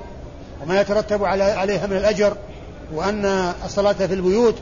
[0.62, 2.36] وما يترتب على عليها من الأجر.
[2.94, 4.54] وأن الصلاة في البيوت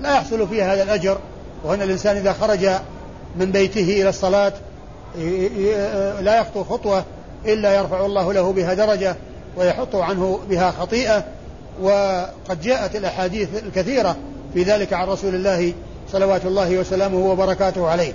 [0.00, 1.18] لا يحصل فيها هذا الأجر
[1.64, 2.68] وأن الإنسان إذا خرج
[3.36, 4.52] من بيته إلى الصلاة
[6.20, 7.04] لا يخطو خطوة
[7.46, 9.16] إلا يرفع الله له بها درجة
[9.56, 11.24] ويحط عنه بها خطيئة
[11.82, 14.16] وقد جاءت الأحاديث الكثيرة
[14.54, 15.72] في ذلك عن رسول الله
[16.12, 18.12] صلوات الله وسلامه وبركاته عليه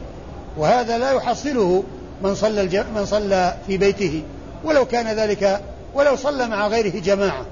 [0.58, 1.84] وهذا لا يحصله
[2.24, 2.86] من صلى.
[2.96, 4.24] من صلى في بيته
[4.64, 5.62] ولو كان ذلك
[5.96, 7.46] ولو صلى مع غيره جماعة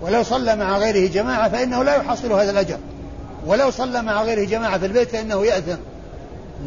[0.00, 2.78] ولو صلى مع غيره جماعة فإنه لا يحصل هذا الأجر.
[3.46, 5.76] ولو صلى مع غيره جماعة في البيت فإنه يأثم.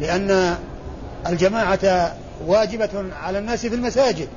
[0.00, 0.56] لأن
[1.26, 2.14] الجماعة
[2.46, 4.28] واجبة على الناس في المساجد.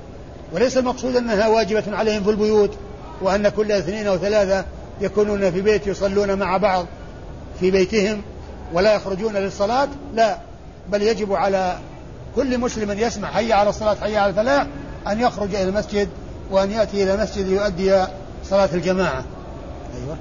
[0.54, 2.78] وليس المقصود أنها واجبة عليهم في البيوت
[3.22, 4.66] وأن كل اثنين أو ثلاثة
[5.02, 6.86] يكونون في بيت يصلون مع بعض
[7.60, 8.22] في بيتهم
[8.74, 9.88] ولا يخرجون للصلاة.
[10.14, 10.38] لا
[10.90, 11.78] بل يجب على
[12.36, 14.68] كل مسلم يسمع حي على الصلاة حي على الفلاح
[15.08, 16.10] أن يخرج إلى المسجد
[16.52, 18.06] وأن يأتي إلى المسجد ليؤدي
[18.50, 19.24] صلاة الجماعة.
[19.96, 20.18] أيوة.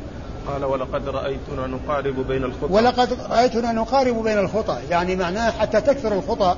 [0.48, 2.72] قال ولقد رأيتنا نقارب بين الخطى.
[2.72, 4.78] ولقد رأيتنا نقارب بين الخطى.
[4.90, 6.56] يعني معناه حتى تكثر الخطى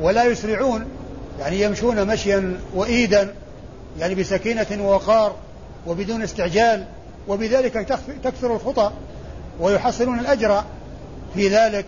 [0.00, 0.84] ولا يسرعون
[1.40, 3.34] يعني يمشون مشيا وإيدا
[3.98, 5.34] يعني بسكينة ووقار
[5.86, 6.84] وبدون استعجال
[7.28, 7.72] وبذلك
[8.24, 8.90] تكثر الخطى
[9.60, 10.64] ويحصلون الأجر
[11.34, 11.86] في ذلك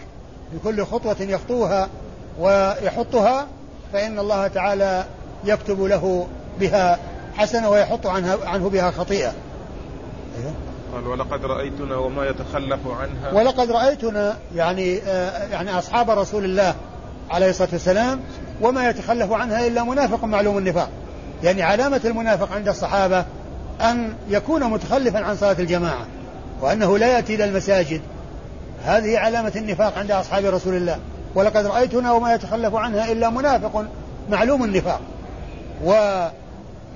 [0.53, 1.89] بكل خطوة يخطوها
[2.39, 3.47] ويحطها
[3.93, 5.05] فإن الله تعالى
[5.45, 6.27] يكتب له
[6.61, 6.99] بها
[7.37, 9.33] حسنة ويحط عنها عنه بها خطيئة.
[10.39, 10.53] أيوه.
[10.95, 13.33] قال ولقد رأيتنا وما يتخلف عنها.
[13.33, 16.75] ولقد رأيتنا يعني آه يعني أصحاب رسول الله
[17.31, 18.21] عليه الصلاة والسلام
[18.61, 20.89] وما يتخلف عنها إلا منافق معلوم النفاق.
[21.43, 23.25] يعني علامة المنافق عند الصحابة
[23.81, 26.07] أن يكون متخلفا عن صلاة الجماعة
[26.61, 28.01] وأنه لا يأتي إلى المساجد.
[28.85, 30.99] هذه علامة النفاق عند أصحاب رسول الله.
[31.35, 33.85] ولقد رأيتنا وما يتخلف عنها إلا منافق
[34.31, 35.01] معلوم النفاق.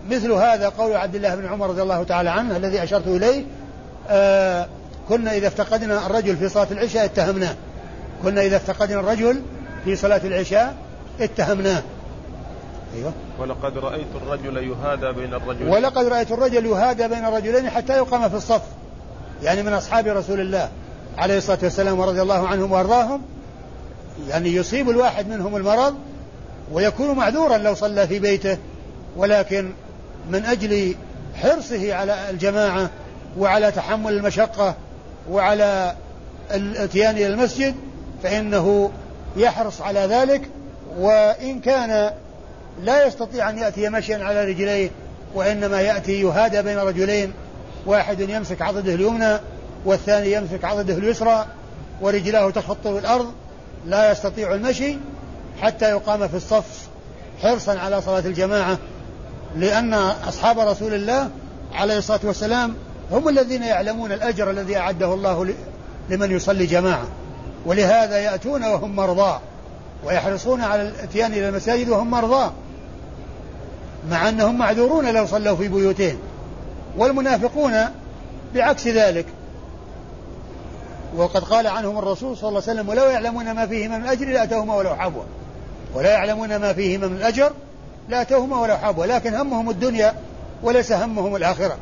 [0.07, 3.45] ومثل هذا قول عبد الله بن عمر رضي الله تعالى عنه الذي أشرت إليه
[4.09, 4.67] آه
[5.09, 7.55] كنا إذا افتقدنا الرجل في صلاة العشاء اتهمناه.
[8.23, 9.43] كنا إذا افتقدنا الرجل
[9.85, 10.75] في صلاة العشاء
[11.21, 11.83] اتهمناه.
[12.97, 13.13] أيوة.
[13.39, 15.69] ولقد رأيت الرجل يهادى بين الرجلين.
[15.69, 18.63] ولقد رأيت الرجل يهادى بين الرجلين حتى يقام في الصف.
[19.43, 20.69] يعني من أصحاب رسول الله
[21.19, 23.23] عليه الصلاة والسلام ورضي الله عنهم وأرضاهم.
[24.29, 25.95] يعني يصيب الواحد منهم المرض
[26.73, 28.59] ويكون معذورا لو صلى في بيته.
[29.17, 29.73] ولكن
[30.31, 30.95] من أجل
[31.35, 32.91] حرصه على الجماعة
[33.39, 34.75] وعلى تحمل المشقة
[35.31, 35.95] وعلى
[36.55, 37.75] الاتيان إلى المسجد
[38.23, 38.91] فإنه
[39.37, 40.43] يحرص على ذلك
[40.99, 42.11] وإن كان
[42.83, 44.91] لا يستطيع أن يأتي مشيا على رجليه
[45.35, 47.33] وإنما يأتي يهادى بين رجلين
[47.87, 49.39] واحد يمسك عضده اليمنى
[49.85, 51.47] والثاني يمسك عضده اليسرى
[52.01, 53.33] ورجلاه تخط الأرض
[53.87, 54.97] لا يستطيع المشي
[55.61, 56.89] حتى يقام في الصف
[57.43, 58.79] حرصا على صلاة الجماعة.
[59.57, 59.95] لأن
[60.29, 61.31] أصحاب رسول الله
[61.75, 62.75] عليه الصلاة والسلام
[63.13, 65.55] هم الذين يعلمون الأجر الذي أعده الله
[66.11, 67.07] لمن يصلي جماعة.
[67.67, 69.41] ولهذا يأتون وهم مرضى
[70.05, 72.51] ويحرصون على الاتيان إلى المساجد وهم مرضى
[74.11, 76.19] مع أنهم معذورون لو صلوا في بيوتهم.
[76.97, 77.75] والمنافقون
[78.55, 79.27] بعكس ذلك.
[81.17, 84.75] وقد قال عنهم الرسول صلى الله عليه وسلم ولو يعلمون ما فيهما من الأجر لأتوهما
[84.75, 85.23] ولو حبوا.
[85.95, 87.53] ولا يعلمون ما فيهما من الأجر
[88.09, 90.15] لأتوهما ولو حبوا لكن همهم الدنيا
[90.63, 91.77] وليس همهم الآخرة.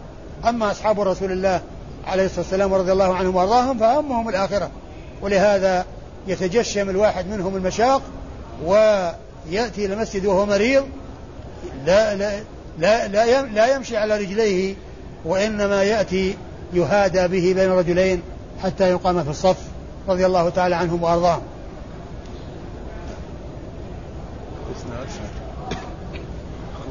[0.48, 1.60] أما أصحاب رسول الله
[2.06, 4.70] عليه الصلاة والسلام ورضي الله عنهم وأرضاهم فهمهم الآخرة.
[5.22, 5.84] ولهذا
[6.26, 8.02] يتجشم الواحد منهم المشاق
[8.64, 10.84] ويأتي إلى المسجد وهو مريض
[11.86, 12.40] لا لا
[12.78, 14.74] لا لا, لا يمشي على رجليه
[15.24, 16.36] وإنما يأتي
[16.72, 18.22] يهادى به بين رجلين
[18.62, 19.56] حتى يقام في الصف
[20.08, 21.42] رضي الله تعالى عنهم وأرضاهم.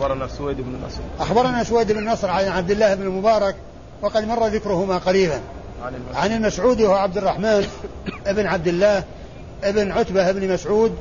[0.03, 0.99] أخبرنا سويد بن نصر.
[1.19, 3.55] أخبرنا سويد بن نصر عن عبد الله بن المبارك
[4.01, 5.39] وقد مر ذكرهما قريبا.
[5.83, 7.67] عن, عن المسعودي وهو عبد الرحمن
[8.27, 9.03] ابن عبد الله
[9.63, 10.95] ابن عتبة بن مسعود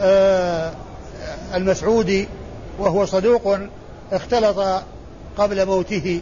[0.00, 0.72] آه
[1.54, 2.28] المسعودي
[2.78, 3.58] وهو صدوق
[4.12, 4.82] اختلط
[5.38, 6.20] قبل موته.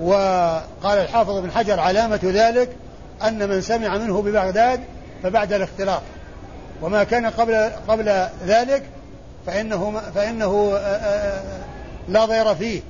[0.00, 2.76] وقال الحافظ بن حجر علامة ذلك
[3.22, 4.80] أن من سمع منه ببغداد
[5.22, 6.02] فبعد الاختلاط.
[6.82, 8.82] وما كان قبل قبل ذلك
[9.46, 11.64] فإنه فإنه آه، آه،
[12.08, 12.80] لا ضير فيه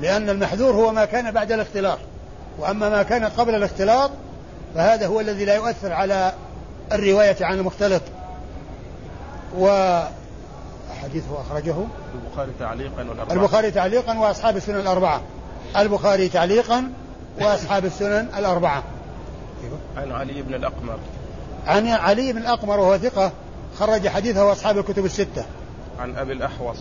[0.00, 1.98] لأن المحذور هو ما كان بعد الاختلاط.
[2.58, 4.10] وأما ما كان قبل الاختلاط
[4.74, 6.32] فهذا هو الذي لا يؤثر على
[6.92, 8.02] الرواية عن المختلط.
[9.58, 10.00] و
[11.02, 11.74] حديثه أخرجه.
[12.14, 13.34] البخاري تعليقا والأربعة.
[13.34, 15.20] البخاري تعليقا وأصحاب السنن الأربعة.
[15.76, 16.92] البخاري تعليقا
[17.40, 18.82] وأصحاب السنن الأربعة.
[19.96, 20.98] عن علي بن الأقمر.
[21.66, 23.32] عن علي بن الأقمر وهو ثقة
[23.78, 25.44] خرج حديثه أصحاب الكتب الستة.
[25.98, 26.78] عن أبي الأحوص.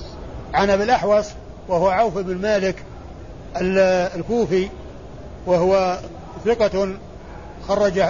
[0.53, 1.25] عن أبي الأحوص
[1.67, 2.83] وهو عوف بن مالك
[4.15, 4.69] الكوفي
[5.45, 5.97] وهو
[6.45, 6.89] ثقة
[7.67, 8.01] خرج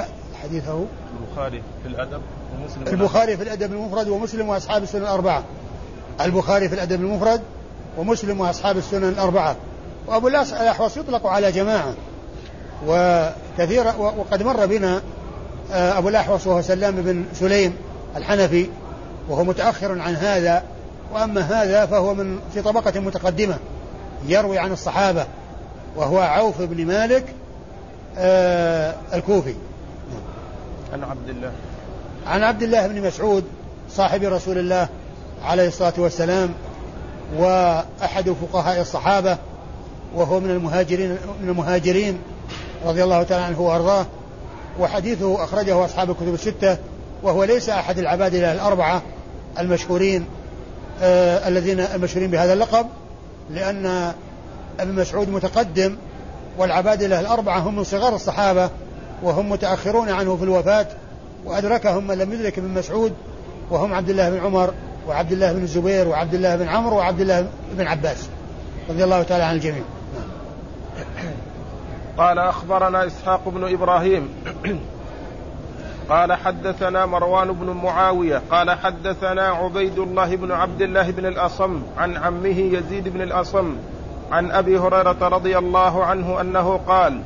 [0.43, 0.86] حديثه.
[1.22, 2.22] البخاري في الأدب
[2.54, 5.43] ومسلم البخاري في الأدب المفرد ومسلم وأصحاب السنن الأربعة.
[6.22, 7.41] البخاري في الأدب المفرد
[7.98, 9.56] ومسلم وأصحاب السنن الأربعة.
[10.08, 11.93] وأبو الأحوص يطلق على جماعة
[12.88, 15.02] وكثير وقد مر بنا
[15.72, 17.74] آه، أبو الأحوص وهو سلام بن سليم
[18.15, 18.70] الحنفي
[19.30, 20.63] وهو متأخر عن هذا
[21.13, 23.58] وأما هذا فهو من في طبقة متقدمة
[24.28, 25.26] يروي عن الصحابة
[25.96, 27.26] وهو عوف بن مالك
[28.17, 29.54] آه الكوفي.
[30.93, 31.52] عن عبد الله.
[32.28, 33.43] عن عبد الله بن مسعود
[33.89, 34.88] صاحب رسول الله
[35.46, 36.50] عليه الصلاة والسلام
[37.38, 39.38] وأحد فقهاء الصحابة
[40.15, 42.20] وهو من المهاجرين من المهاجرين
[42.86, 44.06] رضي الله تعالى عنه وأرضاه
[44.80, 46.78] وحديثه أخرجه أصحاب الكتب الستة
[47.24, 49.02] وهو ليس أحد العبادلة الأربعة
[49.60, 50.26] المشهورين
[51.02, 52.88] الذين المشهورين بهذا اللقب
[53.50, 54.14] لأن
[54.80, 55.96] ابن مسعود متقدم
[56.58, 58.70] والعبادلة الأربعة هم من صغار الصحابة
[59.24, 60.88] وهم متأخرون عنه في الوفاة
[61.46, 63.14] وأدركهم من لم يدرك ابن مسعود
[63.72, 64.74] وهم عبد الله بن عمر
[65.08, 68.28] وعبد الله بن الزبير وعبد الله بن عمرو وعبد الله بن عباس
[68.90, 69.84] رضي الله تعالى عن الجميع.
[72.18, 74.30] قال أخبرنا إسحاق بن إبراهيم
[76.10, 82.17] قال حدثنا مروان بن معاوية قال حدثنا عبيد الله بن عبد الله بن الأصم عن
[82.17, 83.76] عمه يزيد بن الأصم
[84.32, 87.22] عن أبي هريرة رضي الله عنه أنه قال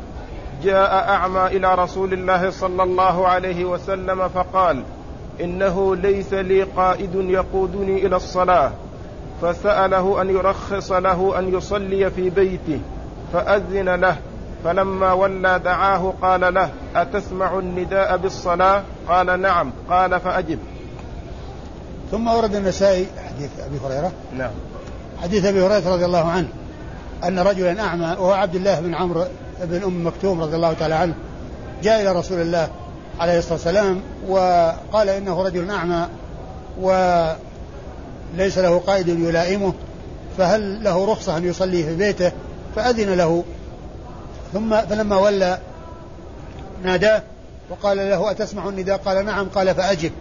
[0.64, 4.84] جاء أعمى إلى رسول الله صلى الله عليه وسلم فقال
[5.42, 8.72] إنه ليس لي قائد يقودني إلى الصلاة.
[9.42, 12.80] فسأله أن يرخص له أن يصلي في بيته
[13.34, 14.18] فأذن له
[14.64, 19.72] فلما ولى دعاه قال له أتسمع النداء بالصلاة؟ قال نعم.
[19.90, 20.60] قال فأجب.
[22.12, 24.12] ثم ورد النسائي حديث أبي هريرة.
[24.38, 24.52] نعم.
[25.24, 26.48] حديث أبي هريرة رضي الله عنه
[27.24, 29.26] أن رجلا أعمى وهو عبد الله بن عمرو
[29.64, 31.14] بن أم مكتوم رضي الله تعالى عنه
[31.84, 32.70] جاء إلى رسول الله
[33.20, 36.08] عليه الصلاة والسلام وقال إنه رجل أعمى
[36.82, 37.24] و
[38.38, 39.74] ليس له قائد يلائمه
[40.38, 42.32] فهل له رخصة أن يصلي في بيته؟
[42.76, 43.44] فأذن له
[44.54, 45.60] ثم فلما ولى
[46.84, 47.24] ناداه
[47.70, 49.48] وقال له أتسمع النداء؟ قال نعم.
[49.56, 50.12] قال فأجب.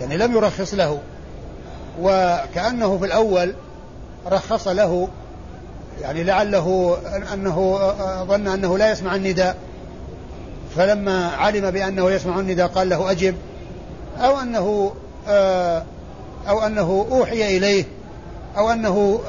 [0.00, 0.98] يعني لم يرخص له.
[2.00, 3.54] وكأنه في الأول
[4.26, 5.08] رخص له.
[6.02, 6.98] يعني لعله
[7.34, 7.78] أنه
[8.28, 9.56] ظن أنه لا يسمع النداء.
[10.76, 13.34] فلما علم بأنه يسمع النداء قال له أجب.
[14.18, 14.92] أو أنه
[16.48, 17.84] أو أنه أوحي إليه.
[18.56, 19.20] أو أنه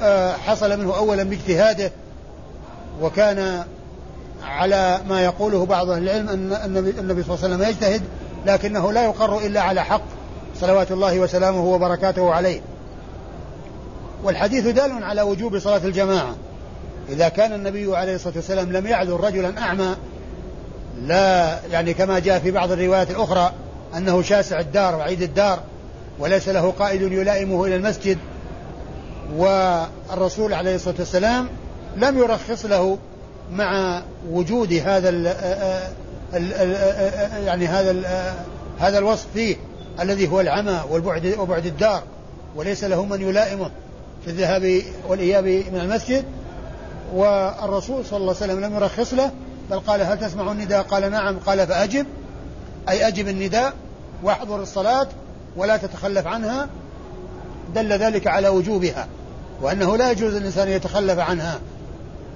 [0.46, 1.92] حصل منه أولا باجتهاده.
[3.02, 3.64] وكان
[4.44, 8.02] على ما يقوله بعض أهل العلم أن النبي صلى الله عليه وسلم يجتهد
[8.46, 10.02] لكنه لا يقر إلا على حق
[10.60, 12.62] صلوات الله وسلامه وبركاته عليه.
[14.24, 16.36] والحديث دال على وجوب صلاة الجماعة.
[17.10, 19.96] إذا كان النبي عليه الصلاة والسلام لم يعذر رجلا أعمى
[21.02, 23.52] لا يعني كما جاء في بعض الروايات الأخرى
[23.98, 25.60] أنه شاسع الدار وعيد الدار
[26.20, 28.18] وليس له قائد يلائمه إلى المسجد
[29.36, 31.48] والرسول عليه الصلاة والسلام
[31.98, 32.98] لم يرخص له
[33.52, 35.28] مع وجود هذا ال
[36.34, 38.06] ال ال يعني هذا ال
[38.80, 39.56] هذا الوصف فيه
[40.02, 42.04] الذي هو العمى والبعد وبعد الدار
[42.56, 43.72] وليس له من يلائمه
[44.26, 46.26] في الذهاب والإياب من المسجد.
[47.14, 49.32] والرسول صلى الله عليه وسلم لم يرخص له
[49.72, 51.38] بل قال هل تسمع النداء؟ قال نعم.
[51.40, 52.06] قال فأجب.
[52.90, 53.74] أي أجب النداء
[54.24, 55.08] واحضر الصلاة
[55.58, 56.68] ولا تتخلف عنها.
[57.76, 59.08] دل ذلك على وجوبها
[59.62, 61.60] وأنه لا يجوز للإنسان أن يتخلف عنها.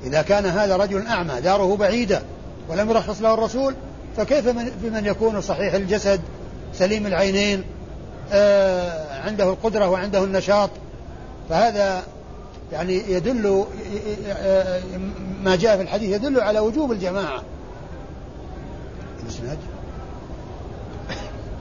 [0.04, 2.22] إذا كان هذا رجل أعمى داره بعيدة
[2.70, 3.76] ولم يرخص له الرسول
[4.18, 6.22] فكيف من بمن يكون صحيح الجسد
[6.74, 7.64] سليم العينين
[8.32, 10.70] آه عنده القدرة وعنده النشاط؟
[11.50, 12.04] فهذا
[12.72, 13.66] يعني يدل
[15.44, 17.42] ما جاء في الحديث يدل على وجوب الجماعة.
[19.24, 19.58] الإسناد؟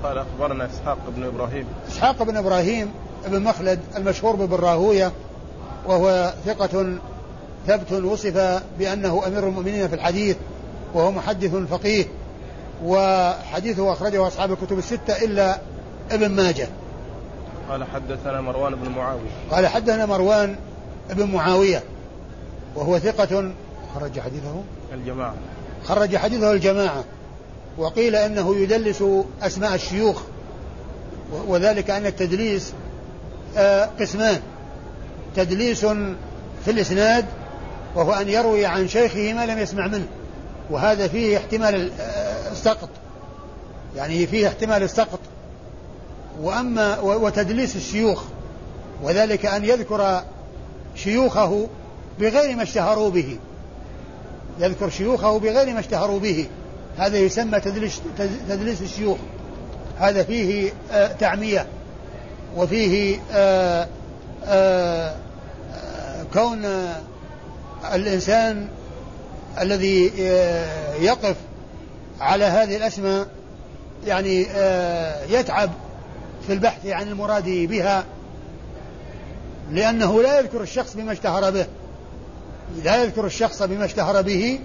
[0.02, 1.66] قال أخبرنا إسحاق بن إبراهيم.
[1.88, 2.90] إسحاق بن إبراهيم
[3.26, 5.12] بن مخلد المشهور بابن راهوية
[5.86, 6.98] وهو ثقة
[7.66, 10.36] ثبت وصف بأنه أمير المؤمنين في الحديث
[10.94, 12.04] وهو محدث فقيه
[12.84, 15.58] وحديثه أخرجه أصحاب الكتب الستة إلا
[16.10, 16.68] ابن ماجه.
[17.70, 19.30] قال حدثنا مروان بن معاوية.
[19.50, 20.56] قال حدثنا مروان
[21.10, 21.82] بن معاوية
[22.76, 23.52] وهو ثقة.
[23.94, 24.62] خرج حديثه؟
[24.94, 25.34] الجماعة.
[25.84, 27.04] خرج حديثه الجماعة
[27.78, 29.04] وقيل أنه يدلس
[29.42, 30.22] أسماء الشيوخ
[31.46, 32.72] وذلك أن التدليس
[33.56, 34.40] آه، قسمان.
[35.36, 35.86] تدليس
[36.64, 37.24] في الإسناد
[37.94, 40.06] وهو أن يروي عن شيخه ما لم يسمع منه.
[40.70, 42.88] وهذا فيه احتمال آه، السقط.
[43.96, 45.18] يعني فيه احتمال السقط.
[46.40, 48.22] وأما وتدليس الشيوخ
[49.02, 50.22] وذلك أن يذكر
[50.94, 51.68] شيوخه
[52.20, 53.38] بغير ما اشتهروا به.
[54.58, 56.46] يذكر شيوخه بغير ما اشتهروا به.
[56.98, 58.00] هذا يسمى تدليس,
[58.48, 59.18] تدليس الشيوخ.
[59.98, 61.66] هذا فيه آه تعمية.
[62.56, 63.88] وفيه آه
[64.44, 65.14] آه,
[65.74, 66.66] آه، كون
[67.84, 68.68] الإنسان
[69.60, 71.36] الذي آه، يقف
[72.20, 73.26] على هذه الأسماء
[74.06, 75.70] يعني آه، يتعب
[76.46, 78.04] في البحث عن المراد بها
[79.70, 81.66] لأنه لا يذكر الشخص بما اشتهر به.
[82.84, 84.60] لا يذكر الشخص بما اشتهر به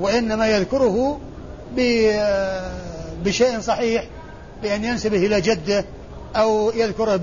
[0.00, 1.20] وإنما يذكره
[3.24, 4.04] بشيء صحيح
[4.62, 5.84] بأن ينسبه إلى جده
[6.36, 7.16] أو يذكره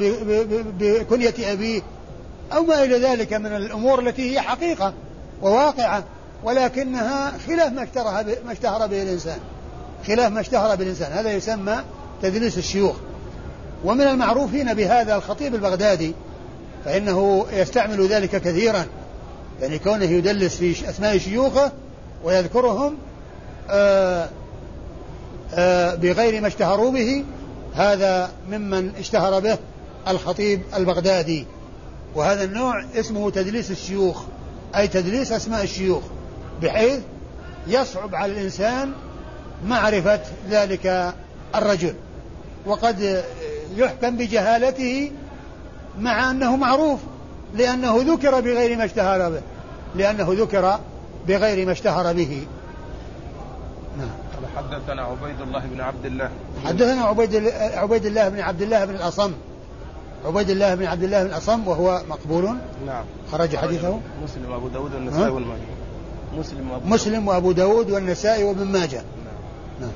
[0.79, 1.81] بكنية أبيه
[2.53, 4.93] أو ما إلى ذلك من الأمور التي هي حقيقة.
[5.41, 6.03] وواقعة
[6.43, 9.39] ولكنها خلاف ما اشتهر ما اشتهر به الإنسان.
[10.07, 11.11] خلاف ما اشتهر بالإنسان.
[11.11, 11.77] هذا يسمى
[12.21, 12.95] تدليس الشيوخ.
[13.83, 16.13] ومن المعروفين بهذا الخطيب البغدادي
[16.85, 18.85] فإنه يستعمل ذلك كثيرا
[19.61, 21.71] يعني كونه يدلس في أسماء شيوخه
[22.23, 22.97] ويذكرهم
[23.69, 24.29] آآ آه،
[25.53, 27.25] آآ آه، بغير ما اشتهروا به
[27.75, 29.57] هذا ممن اشتهر به
[30.07, 31.45] الخطيب البغدادي.
[32.15, 34.23] وهذا النوع اسمه تدليس الشيوخ.
[34.77, 36.03] أي تدليس أسماء الشيوخ
[36.61, 36.99] بحيث
[37.67, 38.91] يصعب على الإنسان
[39.65, 41.13] معرفة ذلك
[41.55, 41.93] الرجل.
[42.65, 43.23] وقد
[43.75, 45.11] يحكم بجهالته
[45.99, 46.99] مع أنه معروف
[47.55, 49.41] لأنه ذكر بغير ما اشتهر به
[49.95, 50.79] لأنه ذكر
[51.27, 52.47] بغير ما اشتهر به.
[53.97, 54.09] نعم.
[54.57, 56.29] حدثنا عبيد الله بن عبد الله.
[56.65, 57.35] حدثنا عبيد
[57.73, 59.33] عبيد الله بن عبد الله بن الأصم.
[60.27, 62.57] عبيد الله بن عبد الله بن الأصم وهو مقبول.
[62.85, 63.05] نعم.
[63.31, 63.99] خرج حديثه.
[64.23, 65.59] مسلم وأبو داود والنسائي والماجه.
[66.37, 69.01] مسلم وأبو مسلم وأبو داود والنسائي وابن ماجه.
[69.81, 69.89] نعم.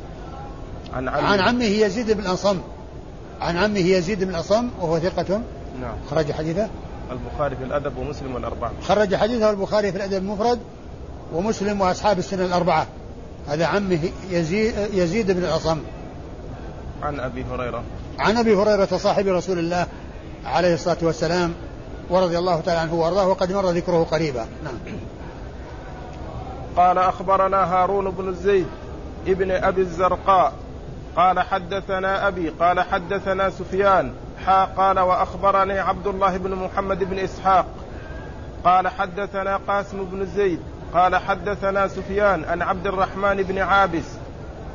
[0.95, 1.09] نعم.
[1.09, 1.27] عن عمه.
[1.27, 2.57] عن عمه يزيد بن الأصم
[3.41, 5.41] عن عمه يزيد بن الأصم وهو ثقة.
[5.82, 5.95] نعم.
[6.09, 6.69] خرج حديثه.
[7.11, 10.59] البخاري في الأدب ومسلم والأربعة خرج حديثه البخاري في الأدب المفرد
[11.34, 12.88] ومسلم وأصحاب السنة الأربعة.
[13.47, 15.77] هذا عمه يزيد, يزيد بن الأصم
[17.03, 17.84] عن أبي هريرة.
[18.19, 19.88] عن أبي هريرة صاحب رسول الله.
[20.45, 21.53] عليه الصلاة والسلام
[22.09, 24.45] ورضي الله تعالى عنه وأرضاه وقد مر ذكره قريبا.
[24.63, 24.73] نعم.
[26.77, 28.67] قال أخبرنا هارون بن زيد
[29.27, 30.53] ابن أبي الزرقاء
[31.15, 34.13] قال حدثنا أبي قال حدثنا سفيان
[34.45, 37.65] حا قال وأخبرني عبد الله بن محمد بن إسحاق.
[38.63, 40.59] قال حدثنا قاسم بن زيد
[40.93, 44.05] قال حدثنا سفيان عن عبد الرحمن بن عابس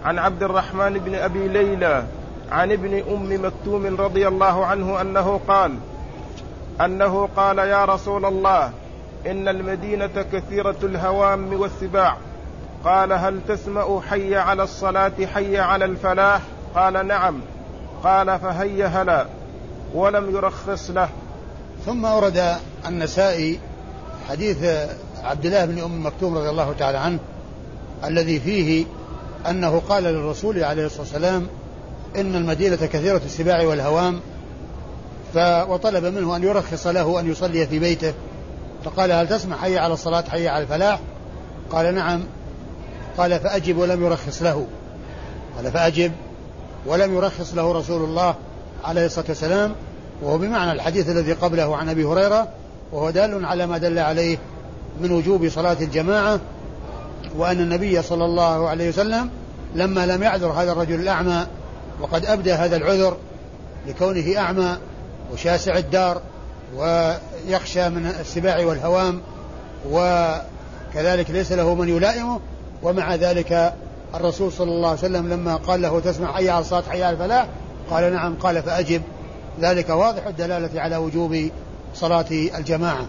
[0.04, 2.04] عن عبد الرحمن بن أبي ليلى
[2.50, 5.74] عن ابن أم مكتوم رضي الله عنه أنه قال
[6.80, 8.70] أنه قال يا رسول الله
[9.26, 12.16] إن المدينة كثيرة الهوام والسباع.
[12.84, 16.40] قال هل تسمع حي على الصلاة حي على الفلاح؟
[16.74, 17.40] قال نعم.
[18.04, 19.26] قال فهيا هلا
[19.94, 21.08] ولم يرخص له.
[21.86, 23.60] ثم ورد النسائي
[24.28, 24.64] حديث
[25.24, 27.18] عبد الله بن أم مكتوم رضي الله تعالى عنه
[28.04, 28.84] الذي فيه
[29.50, 31.46] أنه قال للرسول عليه الصلاة والسلام
[32.16, 34.20] إن المدينة كثيرة السباع والهوام
[35.34, 35.38] ف
[35.68, 38.14] وطلب منه أن يرخص له أن يصلي في بيته.
[38.84, 41.00] فقال هل تسمع حي على الصلاة حي على الفلاح؟
[41.70, 42.22] قال نعم.
[43.18, 44.66] قال فأجب ولم يرخص له.
[45.56, 46.12] قال فأجب
[46.86, 48.34] ولم يرخص له رسول الله
[48.84, 49.74] عليه الصلاة والسلام.
[50.22, 52.48] وهو بمعنى الحديث الذي قبله عن أبي هريرة
[52.92, 54.38] وهو دال على ما دل عليه
[55.00, 56.40] من وجوب صلاة الجماعة
[57.36, 59.30] وأن النبي صلى الله عليه وسلم
[59.74, 61.46] لما لم يعذر هذا الرجل الأعمى
[62.00, 63.16] وقد أبدى هذا العذر
[63.86, 64.76] لكونه أعمى
[65.32, 66.20] وشاسع الدار
[66.76, 69.20] ويخشى من السباع والهوام
[69.90, 72.40] وكذلك ليس له من يلائمه.
[72.82, 73.74] ومع ذلك
[74.14, 77.48] الرسول صلى الله عليه وسلم لما قال له تسمع حي على الصلاة حي على الفلاح
[77.90, 79.02] قال نعم قال فأجب.
[79.60, 81.50] ذلك واضح الدلالة على وجوب
[81.94, 83.06] صلاة الجماعة.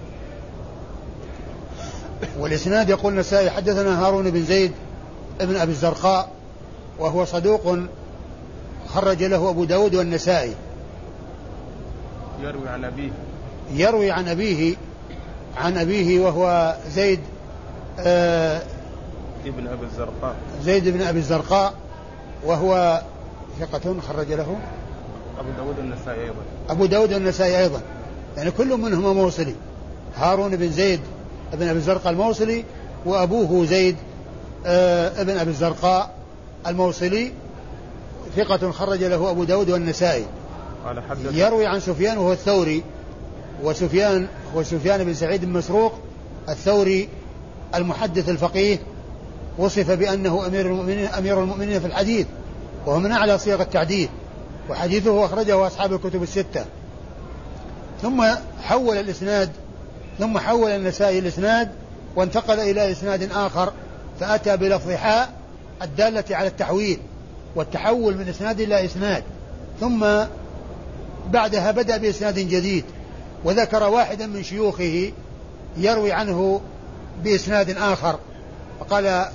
[2.40, 4.72] والإسناد يقول النسائي حدثنا هارون بن زيد
[5.42, 6.30] ابن أبي الزرقاء
[7.00, 7.78] وهو صدوق
[8.88, 10.54] خرج له أبو داود والنسائي.
[12.42, 13.12] يروي عن أبيه.
[13.74, 14.76] يروي عن أبيه
[15.58, 17.20] عن أبيه وهو زيد
[18.00, 18.62] آه
[19.46, 20.36] ابن أبي الزرقاء.
[20.64, 21.74] زيد بن أبي الزرقاء
[22.46, 23.02] وهو
[23.60, 24.58] ثقة خرج له.
[25.40, 26.42] أبو داود النسائي أيضا.
[26.70, 27.82] أبو داود النسائي أيضا.
[28.38, 29.56] يعني كل منهما موصلي.
[30.16, 31.00] هارون بن زيد
[31.54, 32.64] بن أبي الزرقاء الموصلي
[33.06, 33.96] وأبوه زيد
[34.66, 36.12] آه ابن أبي الزرقاء
[36.68, 37.32] الموصلي.
[38.36, 40.26] ثقة خرج له أبو داود والنسائي.
[40.86, 41.04] قال
[41.34, 42.84] يروي عن سفيان وهو الثوري
[43.64, 45.94] وسفيان هو سفيان بن سعيد بن مسروق
[46.50, 47.10] الثوري
[47.76, 48.80] المحدث الفقيه
[49.58, 52.28] وصف بأنه أمير المؤمنين أمير المؤمنين في الحديث
[52.86, 54.10] وهو من أعلى صيغ التعديل
[54.70, 56.66] وحديثه أخرجه أصحاب الكتب الستة.
[58.02, 58.26] ثم
[58.62, 59.50] حول الإسناد
[60.20, 61.70] ثم حول النسائي الإسناد
[62.16, 63.74] وانتقل إلى إسناد آخر
[64.20, 65.30] فأتى بلفظ حاء
[65.82, 67.00] الدالة على التحويل.
[67.56, 69.24] والتحول من إسناد إلى إسناد.
[69.80, 70.06] ثم
[71.32, 72.86] بعدها بدأ بإسناد جديد
[73.43, 75.12] وذكر واحدا من شيوخه
[75.78, 76.62] يروي عنه
[77.24, 78.20] بإسناد آخر.
[78.80, 79.26] فقال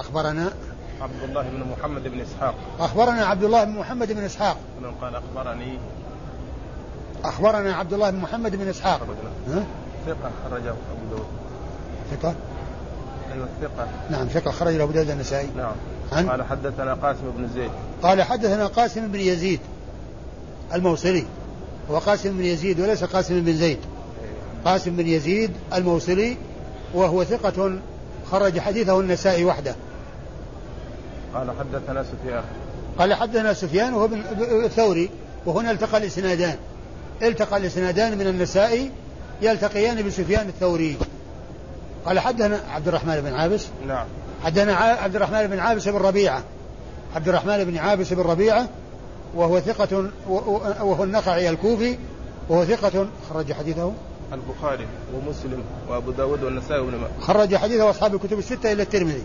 [0.00, 0.52] أخبرنا
[1.00, 2.54] عبد الله بن محمد بن إسحاق.
[2.80, 4.56] أخبرنا عبد الله بن محمد بن إسحاق.
[5.02, 5.78] قال أخبرني
[7.24, 9.00] أخبرنا عبد الله بن محمد بن إسحاق؟
[10.06, 11.26] ثقة خرجه أبو داود.
[12.10, 12.34] ثقة؟
[13.32, 13.88] أيوة ثقة.
[14.10, 15.48] نعم ثقة خرج له أبو داود النسائي.
[15.56, 15.72] نعم.
[16.12, 17.70] عن قال حدثنا قاسم بن زيد.
[18.02, 19.60] قال حدثنا قاسم بن يزيد
[20.74, 21.24] الموصلي.
[21.90, 23.78] هو قاسم بن يزيد وليس قاسم بن زيد.
[24.64, 26.36] قاسم بن يزيد الموصلي
[26.94, 27.78] وهو ثقة
[28.30, 29.74] خرج حديثه النسائي وحده.
[31.34, 32.44] قال حدثنا سفيان.
[32.98, 34.22] قال حدثنا سفيان وهو بن
[34.64, 35.10] الثوري
[35.46, 36.56] وهنا التقى الإسنادان.
[37.22, 38.90] التقى الإسنادان من النسائي
[39.42, 40.96] يلتقيان بسفيان الثوري.
[42.06, 43.66] قال حدثنا عبد الرحمن بن عابس.
[43.86, 44.06] نعم.
[44.44, 46.42] حدثنا عبد الرحمن بن عابس بن ربيعة.
[47.16, 48.68] عبد الرحمن بن عابس بن ربيعة
[49.34, 51.98] وهو ثقة وهو النخعي الكوفي
[52.48, 53.92] وهو ثقة خرج حديثه.
[54.32, 57.10] البخاري ومسلم وأبو داود والنسائي وابن ماجه.
[57.20, 59.22] خرج حديثه أصحاب الكتب الستة إلا الترمذي.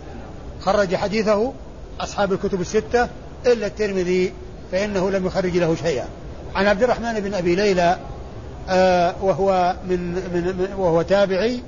[0.62, 1.54] خرج حديثه
[2.00, 3.08] أصحاب الكتب الستة
[3.46, 4.34] إلا الترمذي
[4.72, 6.08] فإنه لم يخرج له شيئا.
[6.56, 7.98] عن عبد الرحمن بن أبي ليلى
[8.70, 11.60] آه وهو من, من وهو تابعي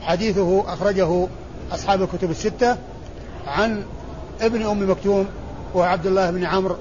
[0.00, 1.26] حديثه أخرجه
[1.72, 2.76] أصحاب الكتب الستة.
[3.46, 3.82] عن
[4.40, 5.26] ابن أم مكتوم
[5.74, 6.76] وعبد الله بن عمرو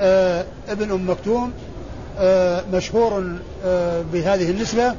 [0.00, 1.52] آه ابن أم مكتوم
[2.18, 3.24] آه مشهور
[3.64, 4.94] آه بهذه النسبة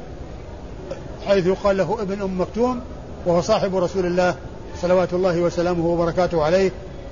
[1.26, 2.80] حيث يقال له ابن أم مكتوم
[3.26, 4.34] وهو صاحب رسول الله
[4.82, 6.70] صلوات الله وسلامه وبركاته عليه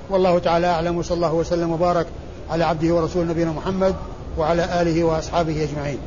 [0.09, 2.05] والله تعالى أعلم وصلى الله وسلم وبارك
[2.49, 3.95] على عبده ورسول نبينا محمد
[4.37, 5.97] وعلى آله وأصحابه أجمعين.